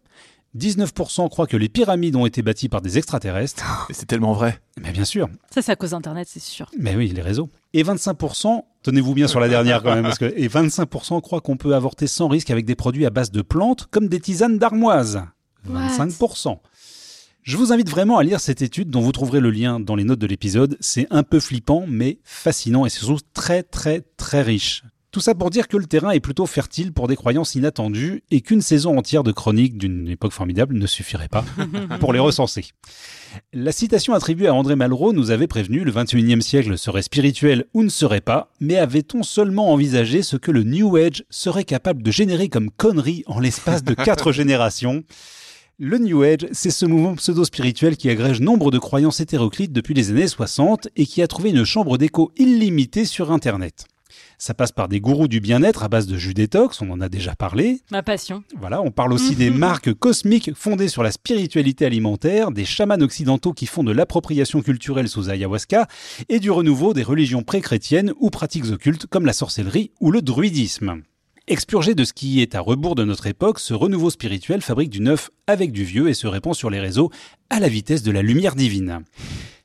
[0.58, 4.60] 19% croient que les pyramides ont été bâties par des extraterrestres, Et c'est tellement vrai.
[4.82, 6.70] mais bien sûr, Ça, c'est à cause d'Internet, c'est sûr.
[6.78, 7.50] mais oui, les réseaux.
[7.74, 11.58] Et 25%, tenez-vous bien sur la dernière quand même, parce que, et 25% croient qu'on
[11.58, 15.24] peut avorter sans risque avec des produits à base de plantes, comme des tisanes d'armoise.
[15.70, 15.88] What?
[16.06, 16.58] 25%.
[17.44, 20.04] Je vous invite vraiment à lire cette étude dont vous trouverez le lien dans les
[20.04, 20.78] notes de l'épisode.
[20.80, 24.84] C'est un peu flippant, mais fascinant et surtout très très très riche.
[25.12, 28.40] Tout ça pour dire que le terrain est plutôt fertile pour des croyances inattendues et
[28.40, 31.44] qu'une saison entière de chroniques d'une époque formidable ne suffirait pas
[32.00, 32.68] pour les recenser.
[33.52, 37.84] La citation attribuée à André Malraux nous avait prévenu le 21e siècle serait spirituel ou
[37.84, 42.12] ne serait pas, mais avait-on seulement envisagé ce que le New Age serait capable de
[42.12, 45.04] générer comme conneries en l'espace de quatre générations?
[45.78, 50.12] Le New Age, c'est ce mouvement pseudo-spirituel qui agrège nombre de croyances hétéroclites depuis les
[50.12, 53.88] années 60 et qui a trouvé une chambre d'écho illimitée sur Internet.
[54.42, 57.10] Ça passe par des gourous du bien-être à base de jus détox, on en a
[57.10, 57.82] déjà parlé.
[57.92, 58.44] Ma passion.
[58.60, 63.54] Voilà, on parle aussi des marques cosmiques fondées sur la spiritualité alimentaire, des chamans occidentaux
[63.54, 65.86] qui font de l'appropriation culturelle sous ayahuasca,
[66.28, 71.04] et du renouveau des religions pré-chrétiennes ou pratiques occultes comme la sorcellerie ou le druidisme.
[71.52, 75.02] Expurgé de ce qui est à rebours de notre époque, ce renouveau spirituel fabrique du
[75.02, 77.12] neuf avec du vieux et se répand sur les réseaux
[77.50, 79.04] à la vitesse de la lumière divine.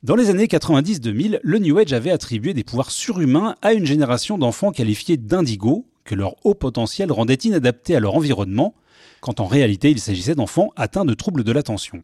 [0.03, 4.37] Dans les années 90-2000, le New Age avait attribué des pouvoirs surhumains à une génération
[4.37, 8.75] d'enfants qualifiés d'indigo, que leur haut potentiel rendait inadaptés à leur environnement,
[9.21, 12.03] quand en réalité il s'agissait d'enfants atteints de troubles de l'attention.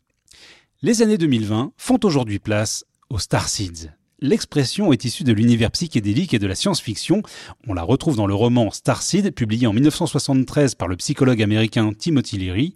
[0.81, 3.89] Les années 2020 font aujourd'hui place aux Starseeds.
[4.23, 7.23] L'expression est issue de l'univers psychédélique et de la science-fiction.
[7.67, 12.37] On la retrouve dans le roman Starseed, publié en 1973 par le psychologue américain Timothy
[12.37, 12.73] Leary,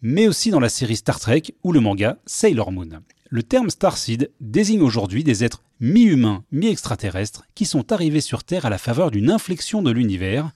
[0.00, 2.88] mais aussi dans la série Star Trek ou le manga Sailor Moon.
[3.28, 8.70] Le terme Starseed désigne aujourd'hui des êtres mi-humains, mi-extraterrestres qui sont arrivés sur Terre à
[8.70, 10.52] la faveur d'une inflexion de l'univers.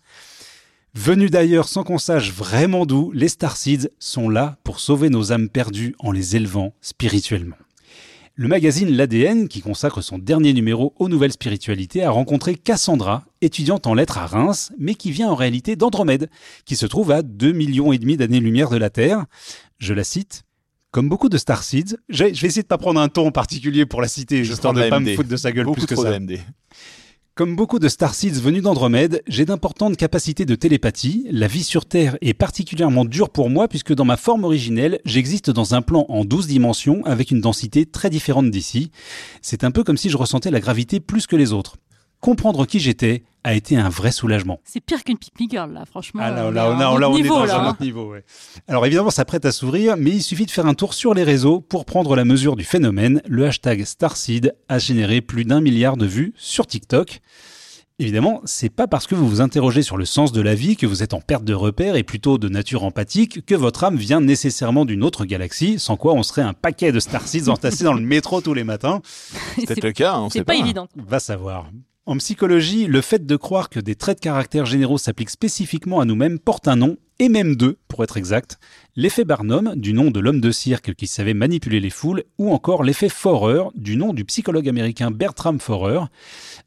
[0.94, 5.50] Venus d'ailleurs sans qu'on sache vraiment d'où, les Starseeds sont là pour sauver nos âmes
[5.50, 7.56] perdues en les élevant spirituellement.
[8.34, 13.86] Le magazine L'ADN, qui consacre son dernier numéro aux nouvelles spiritualités, a rencontré Cassandra, étudiante
[13.86, 16.30] en lettres à Reims, mais qui vient en réalité d'Andromède,
[16.64, 19.26] qui se trouve à 2 millions et demi d'années-lumière de la Terre.
[19.76, 20.44] Je la cite.
[20.92, 24.08] Comme beaucoup de Starseeds, je vais essayer de pas prendre un ton particulier pour la
[24.08, 26.18] citer, Je histoire de de pas me foutre de sa gueule Beaucoup plus que ça.
[27.34, 31.26] Comme beaucoup de Starseeds venus d'Andromède, j'ai d'importantes capacités de télépathie.
[31.30, 35.48] La vie sur Terre est particulièrement dure pour moi puisque dans ma forme originelle, j'existe
[35.48, 38.90] dans un plan en 12 dimensions avec une densité très différente d'ici.
[39.40, 41.78] C'est un peu comme si je ressentais la gravité plus que les autres.
[42.22, 44.60] Comprendre qui j'étais a été un vrai soulagement.
[44.64, 46.22] C'est pire qu'une pick me girl, là, franchement.
[46.24, 47.44] Ah là, on là, est à on, un a- autre là, on est niveau, dans
[47.44, 47.70] là, un hein.
[47.70, 48.12] autre niveau.
[48.12, 48.24] ouais.
[48.68, 51.24] Alors évidemment, ça prête à sourire, mais il suffit de faire un tour sur les
[51.24, 53.20] réseaux pour prendre la mesure du phénomène.
[53.26, 57.20] Le hashtag Starseed a généré plus d'un milliard de vues sur TikTok.
[57.98, 60.86] Évidemment, c'est pas parce que vous vous interrogez sur le sens de la vie que
[60.86, 64.20] vous êtes en perte de repère et plutôt de nature empathique que votre âme vient
[64.20, 68.00] nécessairement d'une autre galaxie, sans quoi on serait un paquet de Starseeds entassés dans le
[68.00, 69.02] métro tous les matins.
[69.56, 70.58] C'est peut-être C'est le cas, on c'est sait pas pas.
[70.60, 70.86] évident.
[70.96, 71.66] Va savoir.
[72.04, 76.04] En psychologie, le fait de croire que des traits de caractère généraux s'appliquent spécifiquement à
[76.04, 78.58] nous-mêmes porte un nom, et même deux, pour être exact.
[78.96, 82.82] L'effet Barnum, du nom de l'homme de cirque qui savait manipuler les foules, ou encore
[82.82, 86.00] l'effet Forer, du nom du psychologue américain Bertram Forer.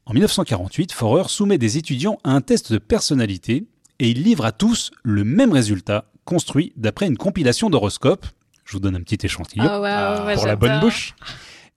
[0.06, 3.66] En 1948, Forer soumet des étudiants à un test de personnalité,
[3.98, 8.24] et il livre à tous le même résultat, construit d'après une compilation d'horoscopes.
[8.64, 11.14] Je vous donne un petit échantillon Oh, waouh, ouais, pour la bonne bouche.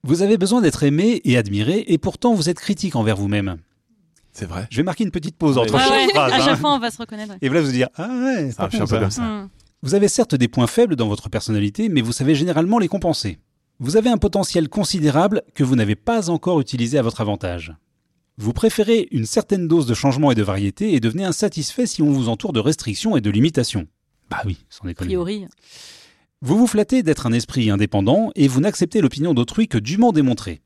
[0.04, 3.58] Vous avez besoin d'être aimé et admiré, et pourtant vous êtes critique envers vous-même.
[4.32, 4.68] C'est vrai.
[4.72, 6.32] Je vais marquer une petite pause entre Ouais, chaque Ah ouais, phrase.
[6.32, 6.46] à hein.
[6.46, 7.34] chaque fois, on va se reconnaître.
[7.42, 9.00] Et voilà, vous dire Ah ouais, c'est Ça marche pas un peu ça.
[9.02, 9.22] comme ça.
[9.24, 9.50] Hmm.
[9.82, 13.40] Vous avez certes des points faibles dans votre personnalité, mais vous savez généralement les compenser.
[13.80, 17.74] Vous avez un potentiel considérable que vous n'avez pas encore utilisé à votre avantage.
[18.38, 22.12] Vous préférez une certaine dose de changement et de variété et devenez insatisfait si on
[22.12, 23.88] vous entoure de restrictions et de limitations.
[24.30, 25.08] Bah oui, sans A déconner.
[25.08, 25.46] priori.
[26.42, 30.62] Vous vous flattez d'être un esprit indépendant et vous n'acceptez l'opinion d'autrui que dûment démontrée.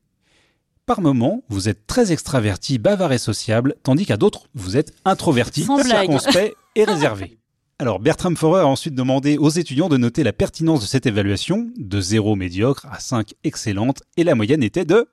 [0.86, 5.66] Par moments, vous êtes très extraverti, bavard et sociable, tandis qu'à d'autres, vous êtes introverti,
[5.84, 7.38] circonspect et réservé.
[7.80, 11.68] Alors, Bertram Forer a ensuite demandé aux étudiants de noter la pertinence de cette évaluation,
[11.76, 15.08] de 0 médiocre à 5 excellente, et la moyenne était de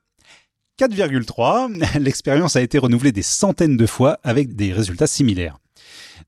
[0.78, 2.00] 4,3.
[2.00, 5.58] L'expérience a été renouvelée des centaines de fois avec des résultats similaires.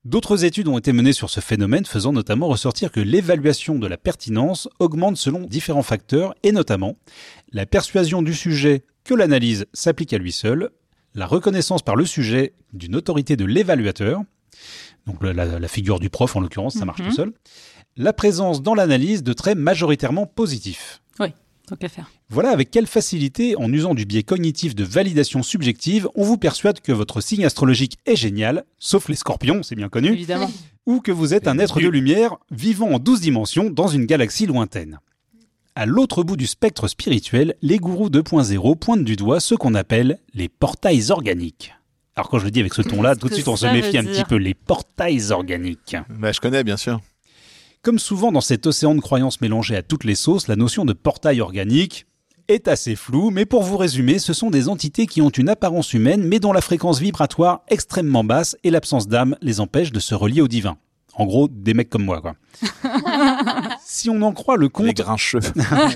[0.04, 3.96] D'autres études ont été menées sur ce phénomène, faisant notamment ressortir que l'évaluation de la
[3.96, 6.96] pertinence augmente selon différents facteurs, et notamment
[7.52, 10.70] la persuasion du sujet que l'analyse s'applique à lui seul,
[11.14, 14.22] la reconnaissance par le sujet d'une autorité de l'évaluateur,
[15.06, 17.08] donc la, figure du prof en l'occurrence, ça marche Mhm.
[17.08, 17.32] tout seul,
[17.96, 21.00] la présence dans l'analyse de traits majoritairement positifs.
[21.66, 22.10] Tant qu'à faire.
[22.28, 26.80] Voilà avec quelle facilité, en usant du biais cognitif de validation subjective, on vous persuade
[26.80, 30.50] que votre signe astrologique est génial, sauf les scorpions, c'est bien connu, Évidemment.
[30.86, 34.46] ou que vous êtes un être de lumière vivant en 12 dimensions dans une galaxie
[34.46, 34.98] lointaine.
[35.74, 40.20] À l'autre bout du spectre spirituel, les gourous 2.0 pointent du doigt ce qu'on appelle
[40.34, 41.74] les portails organiques.
[42.14, 44.04] Alors quand je le dis avec ce ton-là, tout de suite on se méfie un
[44.04, 45.96] petit peu les portails organiques.
[46.10, 47.00] Bah, je connais, bien sûr.
[47.84, 50.94] Comme souvent dans cet océan de croyances mélangées à toutes les sauces, la notion de
[50.94, 52.06] portail organique
[52.48, 55.92] est assez floue, mais pour vous résumer, ce sont des entités qui ont une apparence
[55.92, 60.14] humaine, mais dont la fréquence vibratoire extrêmement basse et l'absence d'âme les empêche de se
[60.14, 60.78] relier au divin.
[61.12, 62.36] En gros, des mecs comme moi, quoi.
[63.84, 65.40] si on en croit le Les compte, grincheux.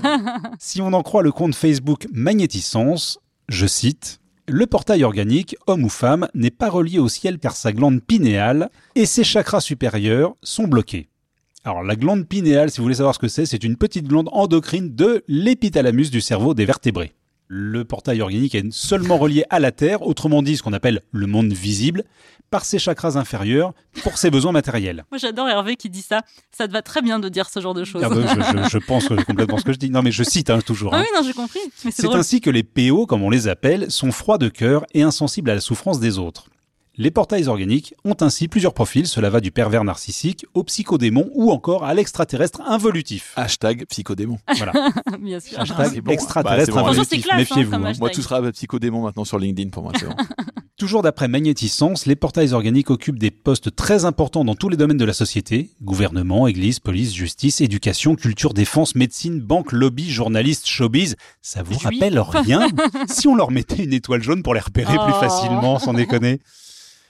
[0.59, 3.17] si on en croit le compte Facebook Magnétisence,
[3.47, 7.73] je cite, le portail organique, homme ou femme, n'est pas relié au ciel car sa
[7.73, 11.09] glande pinéale et ses chakras supérieurs sont bloqués.
[11.65, 14.29] Alors la glande pinéale, si vous voulez savoir ce que c'est, c'est une petite glande
[14.31, 17.13] endocrine de l'épithalamus du cerveau des vertébrés.
[17.51, 21.25] Le portail organique est seulement relié à la Terre, autrement dit ce qu'on appelle le
[21.25, 22.03] monde visible,
[22.51, 25.03] par ses chakras inférieurs pour ses besoins matériels.
[25.11, 26.21] Moi, j'adore Hervé qui dit ça.
[26.51, 28.03] Ça te va très bien de dire ce genre de choses.
[28.05, 29.89] Ah bah, je, je- je pense complètement ce que je dis.
[29.89, 30.93] Non mais je cite hein, toujours.
[30.93, 31.03] Ah hein.
[31.03, 31.59] oui, non, j'ai compris.
[31.91, 35.49] C'est ainsi que les PO, comme on les appelle, sont froids de cœur et insensibles
[35.49, 36.49] à la souffrance des autres.
[37.01, 41.49] Les portails organiques ont ainsi plusieurs profils, cela va du pervers narcissique au psychodémon ou
[41.49, 43.31] encore à l'extraterrestre involutif.
[43.37, 44.37] Hashtag psychodémon.
[44.57, 44.73] Voilà,
[45.21, 45.57] Bien sûr.
[45.61, 46.11] hashtag bon.
[46.11, 46.87] extraterrestre Bah, bon.
[46.89, 47.73] Involutif, hein, méfiez-vous.
[47.75, 47.93] hein.
[48.01, 49.93] Moi, tout sera psychodémon maintenant sur LinkedIn pour moi.
[49.97, 50.15] C'est bon.
[50.77, 54.97] Toujours d'après Magnétisence, les portails organiques occupent des postes très importants dans tous les domaines
[54.97, 61.15] de la société, gouvernement, église, police, justice, éducation, culture, défense, médecine, banque, lobby, journaliste, showbiz.
[61.41, 62.67] Ça vous rappelle rien
[63.07, 65.19] Si on leur mettait une étoile jaune pour les repérer plus Oh.
[65.21, 66.41] facilement, sans déconner?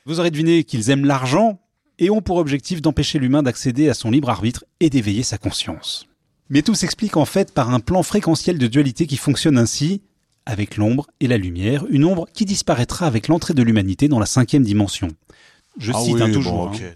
[0.09, 1.59] Vous aurez deviné qu'ils aiment l'argent
[1.99, 6.07] et ont pour objectif d'empêcher l'humain d'accéder à son libre arbitre et d'éveiller sa conscience.
[6.49, 10.01] Mais tout s'explique en fait par un plan fréquentiel de dualité qui fonctionne ainsi
[10.47, 14.25] avec l'ombre et la lumière, une ombre qui disparaîtra avec l'entrée de l'humanité dans la
[14.25, 15.09] cinquième dimension.
[15.77, 16.69] Je Ah cite oui, un bon, toujours.
[16.69, 16.89] hein.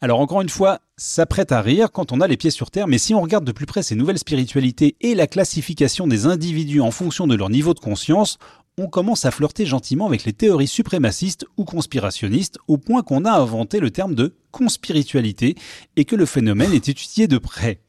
[0.00, 2.88] Alors encore une fois, ça prête à rire quand on a les pieds sur terre,
[2.88, 6.80] mais si on regarde de plus près ces nouvelles spiritualités et la classification des individus
[6.80, 8.38] en fonction de leur niveau de conscience,
[8.78, 13.32] on commence à flirter gentiment avec les théories suprémacistes ou conspirationnistes, au point qu'on a
[13.32, 15.54] inventé le terme de conspiritualité
[15.96, 17.80] et que le phénomène est étudié de près.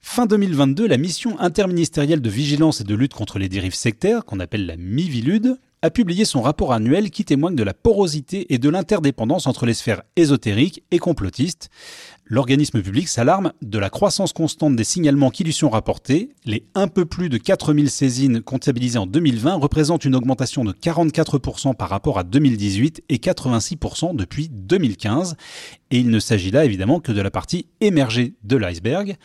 [0.00, 4.40] Fin 2022, la mission interministérielle de vigilance et de lutte contre les dérives sectaires, qu'on
[4.40, 8.68] appelle la MIVILUD, a publié son rapport annuel qui témoigne de la porosité et de
[8.68, 11.70] l'interdépendance entre les sphères ésotériques et complotistes.
[12.32, 16.30] L'organisme public s'alarme de la croissance constante des signalements qui lui sont rapportés.
[16.44, 21.74] Les un peu plus de 4000 saisines comptabilisées en 2020 représentent une augmentation de 44%
[21.74, 25.34] par rapport à 2018 et 86% depuis 2015.
[25.90, 29.16] Et il ne s'agit là évidemment que de la partie émergée de l'iceberg.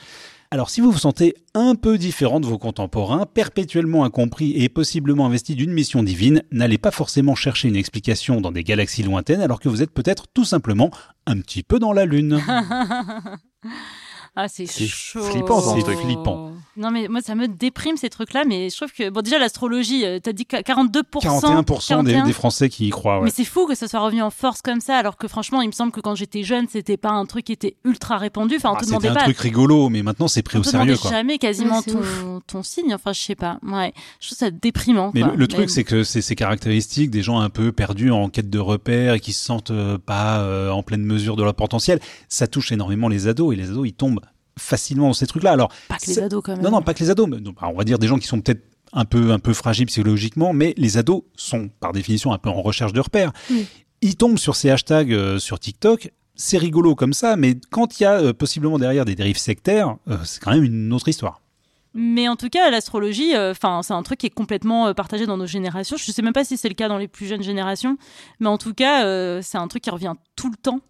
[0.51, 5.25] Alors si vous vous sentez un peu différent de vos contemporains, perpétuellement incompris et possiblement
[5.25, 9.59] investi d'une mission divine, n'allez pas forcément chercher une explication dans des galaxies lointaines alors
[9.59, 10.91] que vous êtes peut-être tout simplement
[11.25, 12.39] un petit peu dans la Lune.
[14.37, 15.21] Ah, c'est C'est chaud.
[15.21, 15.97] flippant, ce truc.
[15.97, 16.51] flippant.
[16.77, 18.43] Non, mais moi, ça me déprime ces trucs-là.
[18.45, 21.21] Mais je trouve que, bon, déjà, l'astrologie, euh, t'as dit que 42%.
[21.21, 22.25] 41% des, 41.
[22.25, 23.19] des Français qui y croient.
[23.19, 23.25] ouais.
[23.25, 25.67] Mais c'est fou que ça soit revenu en force comme ça, alors que franchement, il
[25.67, 28.55] me semble que quand j'étais jeune, c'était pas un truc qui était ultra répandu.
[28.57, 30.69] Enfin, on Ah, te C'était un truc rigolo, mais maintenant c'est pris on au te
[30.69, 30.97] sérieux.
[30.97, 31.11] Quoi.
[31.11, 32.93] jamais quasiment c'est ton, ton signe.
[32.93, 33.57] Enfin, je sais pas.
[33.63, 33.93] Ouais.
[34.19, 35.11] Je trouve ça déprimant.
[35.13, 35.31] Mais quoi.
[35.31, 38.49] le, le truc, c'est que c'est ces caractéristiques des gens un peu perdus en quête
[38.49, 42.01] de repères et qui se sentent euh, pas euh, en pleine mesure de leur potentiel,
[42.27, 44.19] ça touche énormément les ados et les ados ils tombent
[44.59, 45.51] facilement dans ces trucs-là.
[45.51, 46.63] Alors Pas que les ados, quand même.
[46.63, 48.41] non, non, pas que les ados, mais donc, on va dire des gens qui sont
[48.41, 52.49] peut-être un peu un peu fragiles psychologiquement, mais les ados sont par définition un peu
[52.49, 53.31] en recherche de repères.
[53.49, 53.65] Oui.
[54.01, 56.11] Ils tombent sur ces hashtags euh, sur TikTok.
[56.35, 59.95] C'est rigolo comme ça, mais quand il y a euh, possiblement derrière des dérives sectaires,
[60.09, 61.41] euh, c'est quand même une autre histoire.
[61.97, 65.37] Mais en tout cas, l'astrologie, euh, c'est un truc qui est complètement euh, partagé dans
[65.37, 65.95] nos générations.
[65.95, 67.97] Je sais même pas si c'est le cas dans les plus jeunes générations,
[68.41, 70.81] mais en tout cas, euh, c'est un truc qui revient tout le temps.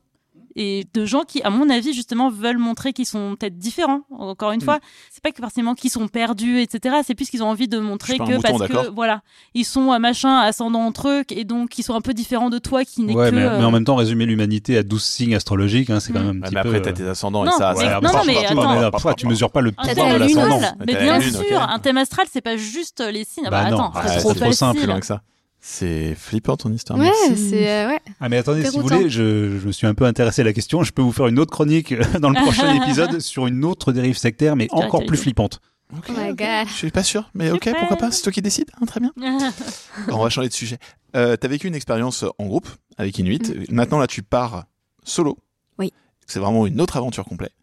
[0.57, 4.01] Et de gens qui, à mon avis, justement, veulent montrer qu'ils sont peut-être différents.
[4.17, 4.63] Encore une Mm.
[4.63, 4.79] fois,
[5.11, 6.95] c'est pas que forcément qu'ils sont perdus, etc.
[7.05, 9.21] C'est plus qu'ils ont envie de montrer un que mouton, parce que voilà,
[9.53, 12.85] ils sont à machin ascendant truc et donc ils sont un peu différents de toi,
[12.85, 13.35] qui n'est Ouais, que.
[13.35, 16.19] mais, euh, mais en même temps, résumer l'humanité à 12 signes astrologiques, hein, c'est quand
[16.21, 16.23] Mm.
[16.27, 16.67] même un Ouais, petit mais peu...
[16.69, 17.73] après, t'as euh, tes ascendants Non, et ça.
[17.75, 18.55] mais- c'est- non, non, mais parfois, attends.
[18.61, 20.55] parfois, Parfois, tu mesures pas le Un pouvoir de l'ascendant.
[20.55, 20.75] astral.
[20.79, 23.43] Mais Mais bien sûr, un thème astral, c'est pas juste les signes.
[23.43, 24.79] Bah bah, attends, ouais, c'est Ouais, trop simple, facile.
[24.79, 25.21] plus loin que ça.
[25.67, 26.99] C'est flippant ton histoire.
[26.99, 27.99] Ouais, c'est euh, ouais.
[28.19, 30.53] Ah mais attendez, si vous voulez, je, je me suis un peu intéressé à la
[30.53, 30.83] question.
[30.83, 33.91] Je peux vous faire une autre chronique euh, dans le prochain épisode sur une autre
[33.91, 35.61] dérive sectaire, mais encore plus flippante.
[35.97, 36.35] Ok, Oh my.
[36.35, 36.67] God.
[36.67, 37.79] Je suis pas sûr, mais ok, Super.
[37.79, 39.11] pourquoi pas, c'est toi qui décides, hein, très bien.
[40.09, 40.77] On va changer de sujet.
[41.15, 43.51] Euh, T'as vécu une expérience en groupe avec Inuit.
[43.71, 44.65] Maintenant, là, tu pars
[45.03, 45.39] solo.
[45.79, 45.91] Oui.
[46.27, 47.53] C'est vraiment une autre aventure complète.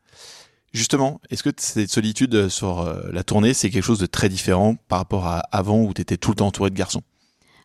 [0.73, 4.75] Justement, est-ce que cette solitude sur euh, la tournée, c'est quelque chose de très différent
[4.89, 7.03] par rapport à avant où tu étais tout le temps entouré de garçons?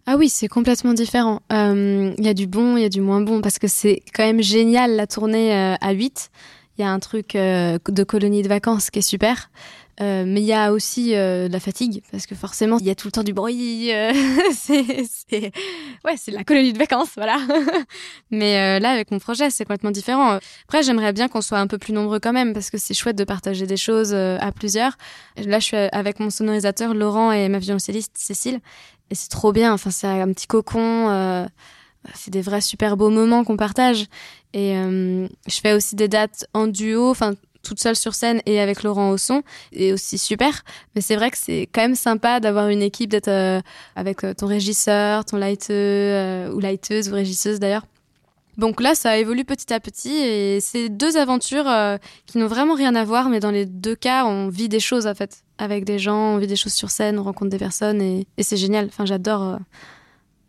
[0.09, 1.41] Ah oui, c'est complètement différent.
[1.51, 4.01] Euh, Il y a du bon, il y a du moins bon, parce que c'est
[4.15, 6.29] quand même génial la tournée euh, à 8.
[6.77, 9.49] Il y a un truc euh, de colonie de vacances qui est super.
[9.99, 12.91] Euh, mais il y a aussi euh, de la fatigue, parce que forcément, il y
[12.91, 13.91] a tout le temps du bruit.
[13.91, 14.13] euh,
[14.53, 15.51] c'est.
[16.05, 17.37] Ouais, c'est la colonie de vacances, voilà.
[18.31, 20.37] mais euh, là, avec mon projet, c'est complètement différent.
[20.65, 23.15] Après, j'aimerais bien qu'on soit un peu plus nombreux quand même, parce que c'est chouette
[23.17, 24.93] de partager des choses euh, à plusieurs.
[25.35, 28.59] Là, je suis avec mon sonorisateur Laurent et ma violoncelliste Cécile.
[29.09, 29.73] Et c'est trop bien.
[29.73, 31.09] Enfin, c'est un petit cocon.
[31.09, 31.45] euh,
[32.13, 34.05] c'est des vrais super beaux moments qu'on partage.
[34.53, 37.33] Et euh, je fais aussi des dates en duo, enfin
[37.67, 39.43] toute seule sur scène et avec Laurent au son,
[39.73, 40.63] et aussi super.
[40.95, 43.61] Mais c'est vrai que c'est quand même sympa d'avoir une équipe, d'être euh,
[43.95, 47.85] avec euh, ton régisseur, ton lighteux euh, ou lighteuse ou régisseuse d'ailleurs.
[48.57, 52.73] Donc là, ça évolue petit à petit et c'est deux aventures euh, qui n'ont vraiment
[52.73, 55.85] rien à voir, mais dans les deux cas, on vit des choses en fait avec
[55.85, 58.57] des gens, on vit des choses sur scène, on rencontre des personnes et, et c'est
[58.57, 58.87] génial.
[58.87, 59.57] Enfin, j'adore, euh,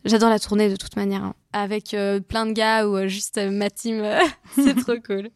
[0.07, 1.35] j'adore la tournée de toute manière, hein.
[1.53, 4.03] avec euh, plein de gars ou juste ma team,
[4.55, 5.29] c'est trop cool.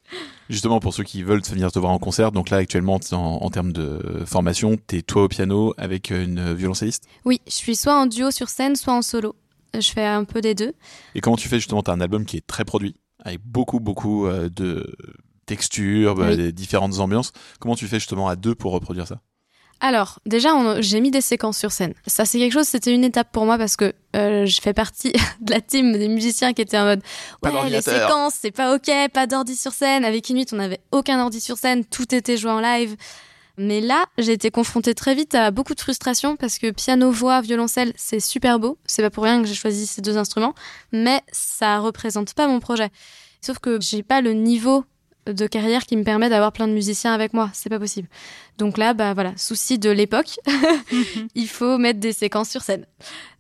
[0.49, 3.51] Justement, pour ceux qui veulent venir te voir en concert, donc là, actuellement, en, en
[3.51, 7.05] termes de formation, t'es toi au piano avec une violoncelliste?
[7.27, 9.35] Oui, je suis soit en duo sur scène, soit en solo.
[9.79, 10.75] Je fais un peu des deux.
[11.15, 12.95] Et comment tu fais justement T'as un album qui est très produit,
[13.25, 14.95] avec beaucoup, beaucoup euh, de
[15.47, 16.37] textures, bah, Oui.
[16.37, 17.33] des différentes ambiances.
[17.61, 19.21] Comment tu fais justement à deux pour reproduire ça?
[19.81, 21.95] Alors, déjà, on- j'ai mis des séquences sur scène.
[22.07, 25.13] Ça, c'est quelque chose, c'était une étape pour moi parce que euh, je fais partie
[25.41, 27.03] de la team des musiciens qui étaient en mode
[27.43, 30.05] Ouais, les séquences, c'est pas ok, pas d'ordi sur scène.
[30.05, 32.95] Avec Inuit, on n'avait aucun ordi sur scène, tout était joué en live.
[33.59, 37.41] Mais là, j'ai été confrontée très vite à beaucoup de frustration parce que piano, voix,
[37.41, 38.79] violoncelle, c'est super beau.
[38.87, 40.55] C'est pas pour rien que j'ai choisi ces deux instruments,
[40.91, 42.91] mais ça représente pas mon projet.
[43.41, 44.85] Sauf que j'ai pas le niveau
[45.27, 47.51] de carrière qui me permet d'avoir plein de musiciens avec moi.
[47.53, 48.09] C'est pas possible.
[48.59, 50.41] Donc là, bah voilà, souci de l'époque.
[51.35, 52.87] il faut mettre des séquences sur scène.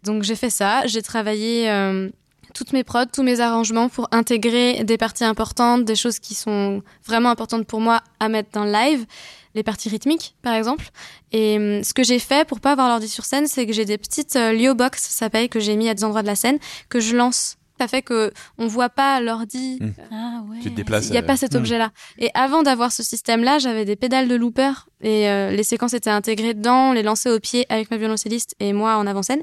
[0.04, 0.86] Donc j'ai fait ça.
[0.86, 2.08] J'ai travaillé euh,
[2.54, 6.82] toutes mes prods, tous mes arrangements pour intégrer des parties importantes, des choses qui sont
[7.04, 9.06] vraiment importantes pour moi à mettre dans le live,
[9.54, 10.90] les parties rythmiques par exemple.
[11.32, 13.84] Et hum, ce que j'ai fait pour pas avoir l'ordi sur scène, c'est que j'ai
[13.84, 16.36] des petites euh, Lio box, ça s'appelle, que j'ai mis à des endroits de la
[16.36, 17.56] scène, que je lance.
[17.80, 19.78] Ça fait que on voit pas l'ordi.
[19.80, 19.92] Mm.
[20.12, 20.58] Ah ouais.
[20.62, 21.08] Tu te déplaces.
[21.08, 21.58] Il n'y a euh, pas cet hmm.
[21.58, 21.90] objet-là.
[22.18, 26.10] Et avant d'avoir ce système-là, j'avais des pédales de looper et euh, les séquences étaient
[26.10, 29.42] intégrées dedans, on les lançait au pied avec ma violoncelliste et moi en avant-scène.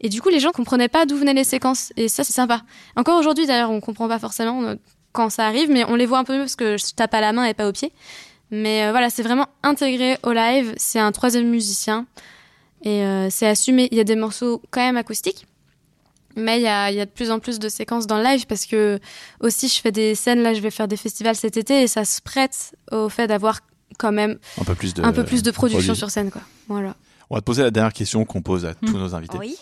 [0.00, 1.92] Et du coup, les gens comprenaient pas d'où venaient les séquences.
[1.96, 2.62] Et ça, c'est sympa.
[2.96, 4.74] Encore aujourd'hui, d'ailleurs, on comprend pas forcément euh,
[5.12, 7.20] quand ça arrive, mais on les voit un peu mieux parce que je tape à
[7.20, 7.92] la main et pas au pied.
[8.50, 10.74] Mais euh, voilà, c'est vraiment intégré au live.
[10.76, 12.06] C'est un troisième musicien.
[12.82, 13.88] Et euh, c'est assumé.
[13.90, 15.46] Il y a des morceaux quand même acoustiques.
[16.36, 18.24] Mais il y a, il y a de plus en plus de séquences dans le
[18.24, 18.98] live parce que
[19.40, 22.04] aussi je fais des scènes, là je vais faire des festivals cet été et ça
[22.04, 23.60] se prête au fait d'avoir
[23.98, 25.02] quand même Un peu plus de.
[25.04, 25.96] un peu plus de production produit.
[25.96, 26.42] sur scène quoi.
[26.66, 26.96] Voilà.
[27.30, 28.98] On va te poser la dernière question qu'on pose à tous Hmm.
[28.98, 29.38] nos invités.
[29.38, 29.56] Oui.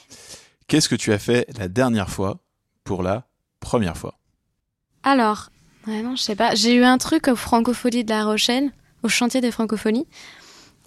[0.66, 2.39] Qu'est-ce que tu as fait la dernière fois
[2.85, 3.26] pour la
[3.61, 4.14] première fois?
[5.03, 5.51] Alors,
[5.87, 6.55] vraiment, je sais pas.
[6.55, 8.70] J'ai eu un truc au Francophonie de La Rochelle,
[9.03, 10.07] au chantier des Francophonies.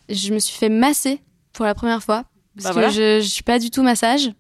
[0.10, 1.22] Je me suis fait masser
[1.54, 2.26] pour la première fois.
[2.56, 2.88] Parce Bah voilà.
[2.90, 4.32] que je, je suis pas du tout massage.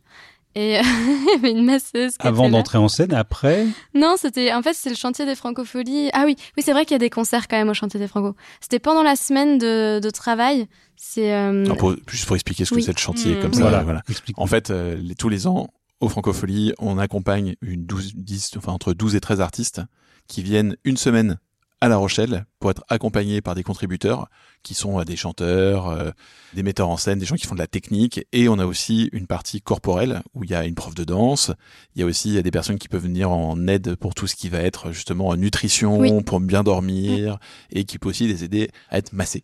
[0.57, 2.17] Et il y avait une masseuse.
[2.17, 3.67] qui Avant d'entrer en scène, après.
[3.93, 6.09] Non, c'était en fait c'est le chantier des Francophonies.
[6.13, 8.07] Ah oui, oui c'est vrai qu'il y a des concerts quand même au chantier des
[8.07, 8.35] Franco.
[8.61, 10.67] C'était pendant la semaine de, de travail.
[10.95, 12.83] C'est euh, pour- Juste pour expliquer ce que Oui.
[12.83, 13.41] c'est le chantier, Hmm.
[13.41, 13.61] comme ça.
[13.63, 13.83] voilà.
[13.83, 14.01] voilà.
[14.09, 14.39] Explique.
[14.39, 15.67] En fait, euh, les- tous les ans,
[15.99, 19.81] au Francophonie, on accompagne une 12, 10, enfin, entre 12 et 13 artistes
[20.27, 21.37] qui viennent une semaine
[21.81, 24.29] à La Rochelle pour être accompagnés par des contributeurs
[24.63, 26.09] qui sont euh, des chanteurs, euh,
[26.53, 28.25] des metteurs en scène, des gens qui font de la technique.
[28.31, 31.51] Et on a aussi une partie corporelle où il y a une prof de danse.
[31.93, 34.49] Il y a aussi des personnes qui peuvent venir en aide pour tout ce qui
[34.49, 36.23] va être justement nutrition, Oui.
[36.23, 37.37] pour bien dormir
[37.71, 39.43] et qui peut aussi les aider à être massés.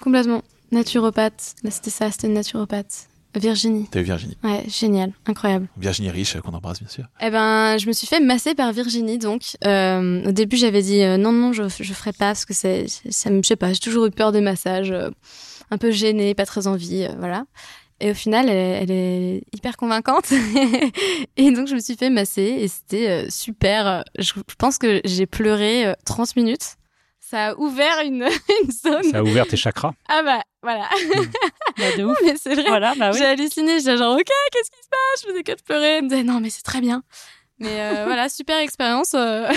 [0.00, 1.54] complètement naturopathe.
[1.64, 3.08] Là c'était ça, c'était une naturopathe.
[3.40, 3.88] Virginie.
[3.90, 4.36] T'as eu Virginie.
[4.44, 5.68] Ouais, génial, incroyable.
[5.76, 7.04] Virginie Riche, euh, qu'on embrasse bien sûr.
[7.20, 9.56] Eh ben, je me suis fait masser par Virginie, donc.
[9.64, 12.86] Euh, au début, j'avais dit euh, non, non, je, je ferai pas parce que c'est,
[13.10, 15.10] ça me, je sais pas, j'ai toujours eu peur des massages, euh,
[15.70, 17.44] un peu gênée, pas très envie, euh, voilà.
[18.00, 20.32] Et au final, elle, est- elle est hyper convaincante.
[21.36, 24.02] et donc, je me suis fait masser et c'était euh, super.
[24.18, 26.74] Je, pense que j'ai pleuré euh, 30 minutes.
[27.32, 28.24] Ça a ouvert une,
[28.62, 29.10] une zone.
[29.10, 29.92] Ça a ouvert tes chakras.
[30.06, 30.86] Ah bah, voilà.
[31.78, 32.18] Bah, de ouf.
[32.22, 32.64] mais c'est vrai.
[32.68, 33.18] Voilà, bah oui.
[33.18, 34.22] J'ai halluciné, j'étais genre, ok,
[34.52, 35.22] qu'est-ce qui se passe?
[35.22, 35.86] Je faisais que de pleurer.
[35.96, 37.02] Elle me disait, non, mais c'est très bien.
[37.58, 39.12] Mais euh, voilà, super expérience.
[39.14, 39.48] euh.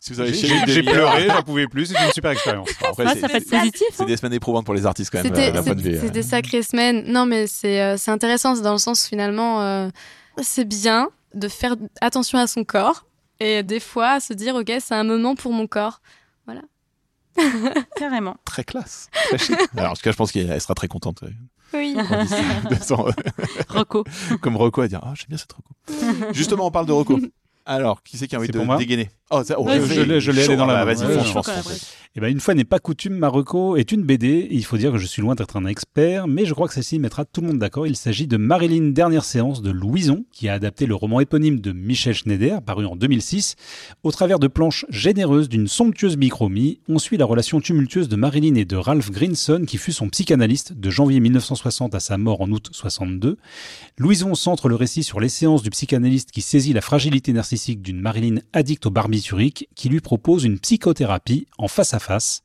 [0.00, 2.70] Si vous avez J'ai pleuré, j'en pouvais plus, c'était une super expérience.
[2.82, 3.86] Après, Ouais, c'est- ça peut être c'est- positif.
[3.92, 4.06] C'est hein.
[4.06, 6.62] des semaines éprouvantes pour les artistes quand même, C'était euh, de c'est- c'est des sacrées
[6.62, 7.04] semaines.
[7.06, 9.88] Non, mais c'est euh, c'est intéressant, c'est dans le sens finalement, euh,
[10.42, 13.04] c'est bien de faire attention à son corps
[13.40, 16.00] et des fois se dire, ok, c'est un moment pour mon corps.
[17.96, 18.36] Carrément.
[18.44, 19.56] Très classe, très chic.
[19.76, 21.28] Alors, en tout cas, je pense qu'elle sera très contente euh,
[21.74, 21.96] Oui.
[22.82, 23.06] son-
[23.68, 24.04] Rocco.
[24.40, 25.72] comme Rocco à dire Ah, j'aime bien cette Rocco.
[26.32, 27.18] Justement, on parle de Rocco.
[27.66, 30.20] Alors, qui c'est qui a envie de pour moi dégainer Oh, ça, oh, je l'ai-
[30.20, 30.94] je l'ai dans la main.
[30.94, 31.50] Vas-y, Ouais, fonce.
[32.14, 34.28] Eh ben, une fois n'est pas coutume, Marocco est une BD.
[34.28, 36.74] et Il faut dire que je suis loin d'être un expert, mais je crois que
[36.74, 37.88] celle-ci mettra tout le monde d'accord.
[37.88, 41.72] Il s'agit de Marilyn Dernière Séance de Louison, qui a adapté le roman éponyme de
[41.72, 43.56] Michel Schneider, paru en 2006.
[44.04, 48.54] Au travers de planches généreuses d'une somptueuse bichromie, on suit la relation tumultueuse de Marilyn
[48.54, 52.50] et de Ralph Grinson, qui fut son psychanalyste de janvier 1960 à sa mort en
[52.52, 53.38] août 62.
[53.98, 58.00] Louison centre le récit sur les séances du psychanalyste qui saisit la fragilité narcissique d'une
[58.00, 62.42] Marilyn addicte au barbiturique, qui lui propose une psychothérapie en face à face.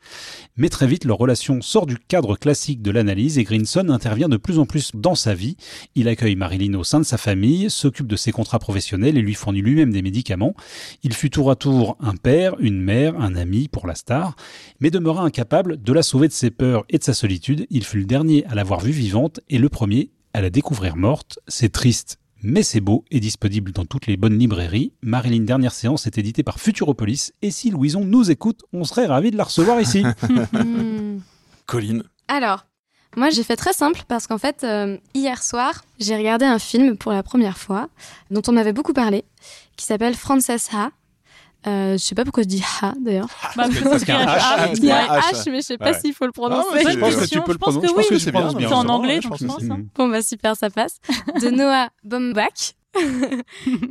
[0.56, 4.38] Mais très vite, leur relation sort du cadre classique de l'analyse et Grinson intervient de
[4.38, 5.58] plus en plus dans sa vie.
[5.96, 9.34] Il accueille Marilyn au sein de sa famille, s'occupe de ses contrats professionnels et lui
[9.34, 10.56] fournit lui-même des médicaments.
[11.04, 14.36] Il fut tour à tour un père, une mère, un ami pour la star,
[14.80, 17.68] mais demeura incapable de la sauver de ses peurs et de sa solitude.
[17.70, 21.40] Il fut le dernier à l'avoir vue vivante et le premier à la découvrir morte.
[21.48, 22.21] C'est triste.
[22.44, 24.94] Mais c'est beau et disponible dans toutes les bonnes librairies.
[25.04, 29.30] Marilyn Dernière Séance est édité par Futuropolis et si Louison nous écoute, on serait ravis
[29.30, 30.04] de la recevoir ici.
[31.68, 32.66] Colline, Alors,
[33.16, 36.98] moi j'ai fait très simple parce qu'en fait, euh, hier soir, j'ai regardé un film
[36.98, 37.90] pour la première fois
[38.32, 39.24] dont on m'avait beaucoup parlé,
[39.78, 40.90] qui s'appelle Frances Ha.
[41.68, 43.28] Euh, je sais pas pourquoi je dis Ha d'ailleurs.
[43.56, 44.78] Bah, parce qu'il y a un H.
[44.78, 46.00] Il y a un mais je sais pas Ouais.
[46.00, 46.84] s'il faut le Ah ouais, prononcer.
[46.84, 47.82] c'est- je pense que tu peux le je pense prononcer.
[47.82, 48.10] que Je pense oui.
[48.10, 48.68] que c'est bien, non, bien.
[48.68, 49.80] C'est en c'est anglais, je pense hein.
[49.96, 50.98] Bon bah super, ça passe.
[51.42, 52.74] De Noah Baumbach.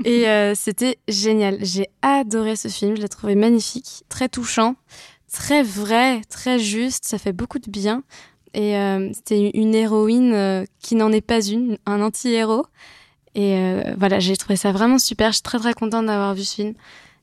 [0.04, 1.58] et euh, c'était génial.
[1.62, 4.74] J'ai adoré ce film, je l'ai trouvé magnifique, très touchant,
[5.32, 8.02] très vrai, très juste, ça fait beaucoup de bien.
[8.52, 12.66] Et euh, c'était une héroïne euh, qui n'en est pas une, un anti-héros.
[13.36, 15.28] Et euh, voilà, j'ai trouvé ça vraiment super.
[15.28, 16.74] Je suis très très contente d'avoir vu ce film.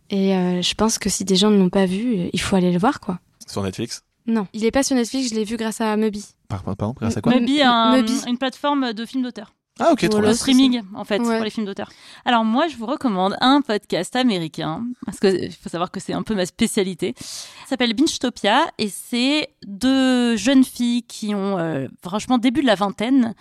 [0.09, 2.71] Et euh, je pense que si des gens ne l'ont pas vu, il faut aller
[2.71, 3.19] le voir quoi.
[3.47, 4.03] sur Netflix.
[4.25, 6.25] Non, il est pas sur Netflix, je l'ai vu grâce à Mubi.
[6.49, 8.13] Par- Pardon, grâce à quoi Mubi, un- Mubi.
[8.27, 9.53] une plateforme de films d'auteur.
[9.79, 11.35] Ah ok, trop le streaming en fait Ouais.
[11.35, 11.89] pour les films d'auteur.
[12.25, 16.13] Alors moi je vous recommande un podcast américain parce que il faut savoir que c'est
[16.13, 17.13] un peu ma spécialité.
[17.19, 22.73] Ça s'appelle Bingetopia et c'est deux jeunes filles qui ont euh, franchement début de la
[22.73, 23.35] vingtaine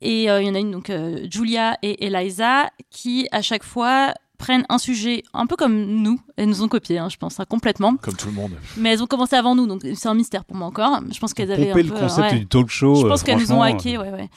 [0.00, 3.62] et euh, il y en a une donc euh, Julia et Eliza qui à chaque
[3.62, 7.38] fois prennent un sujet un peu comme nous, elles nous ont copié, hein, je pense,
[7.38, 7.94] hein, complètement.
[7.96, 8.50] Comme tout le monde.
[8.76, 10.98] Mais elles ont commencé avant nous, donc c'est un mystère pour moi encore.
[11.12, 12.38] Je pense qu'elles avaient un peu, le concept ouais.
[12.40, 12.96] du talk show.
[12.96, 14.28] Je euh, pense qu'elles nous ont hacké, ouais, ouais.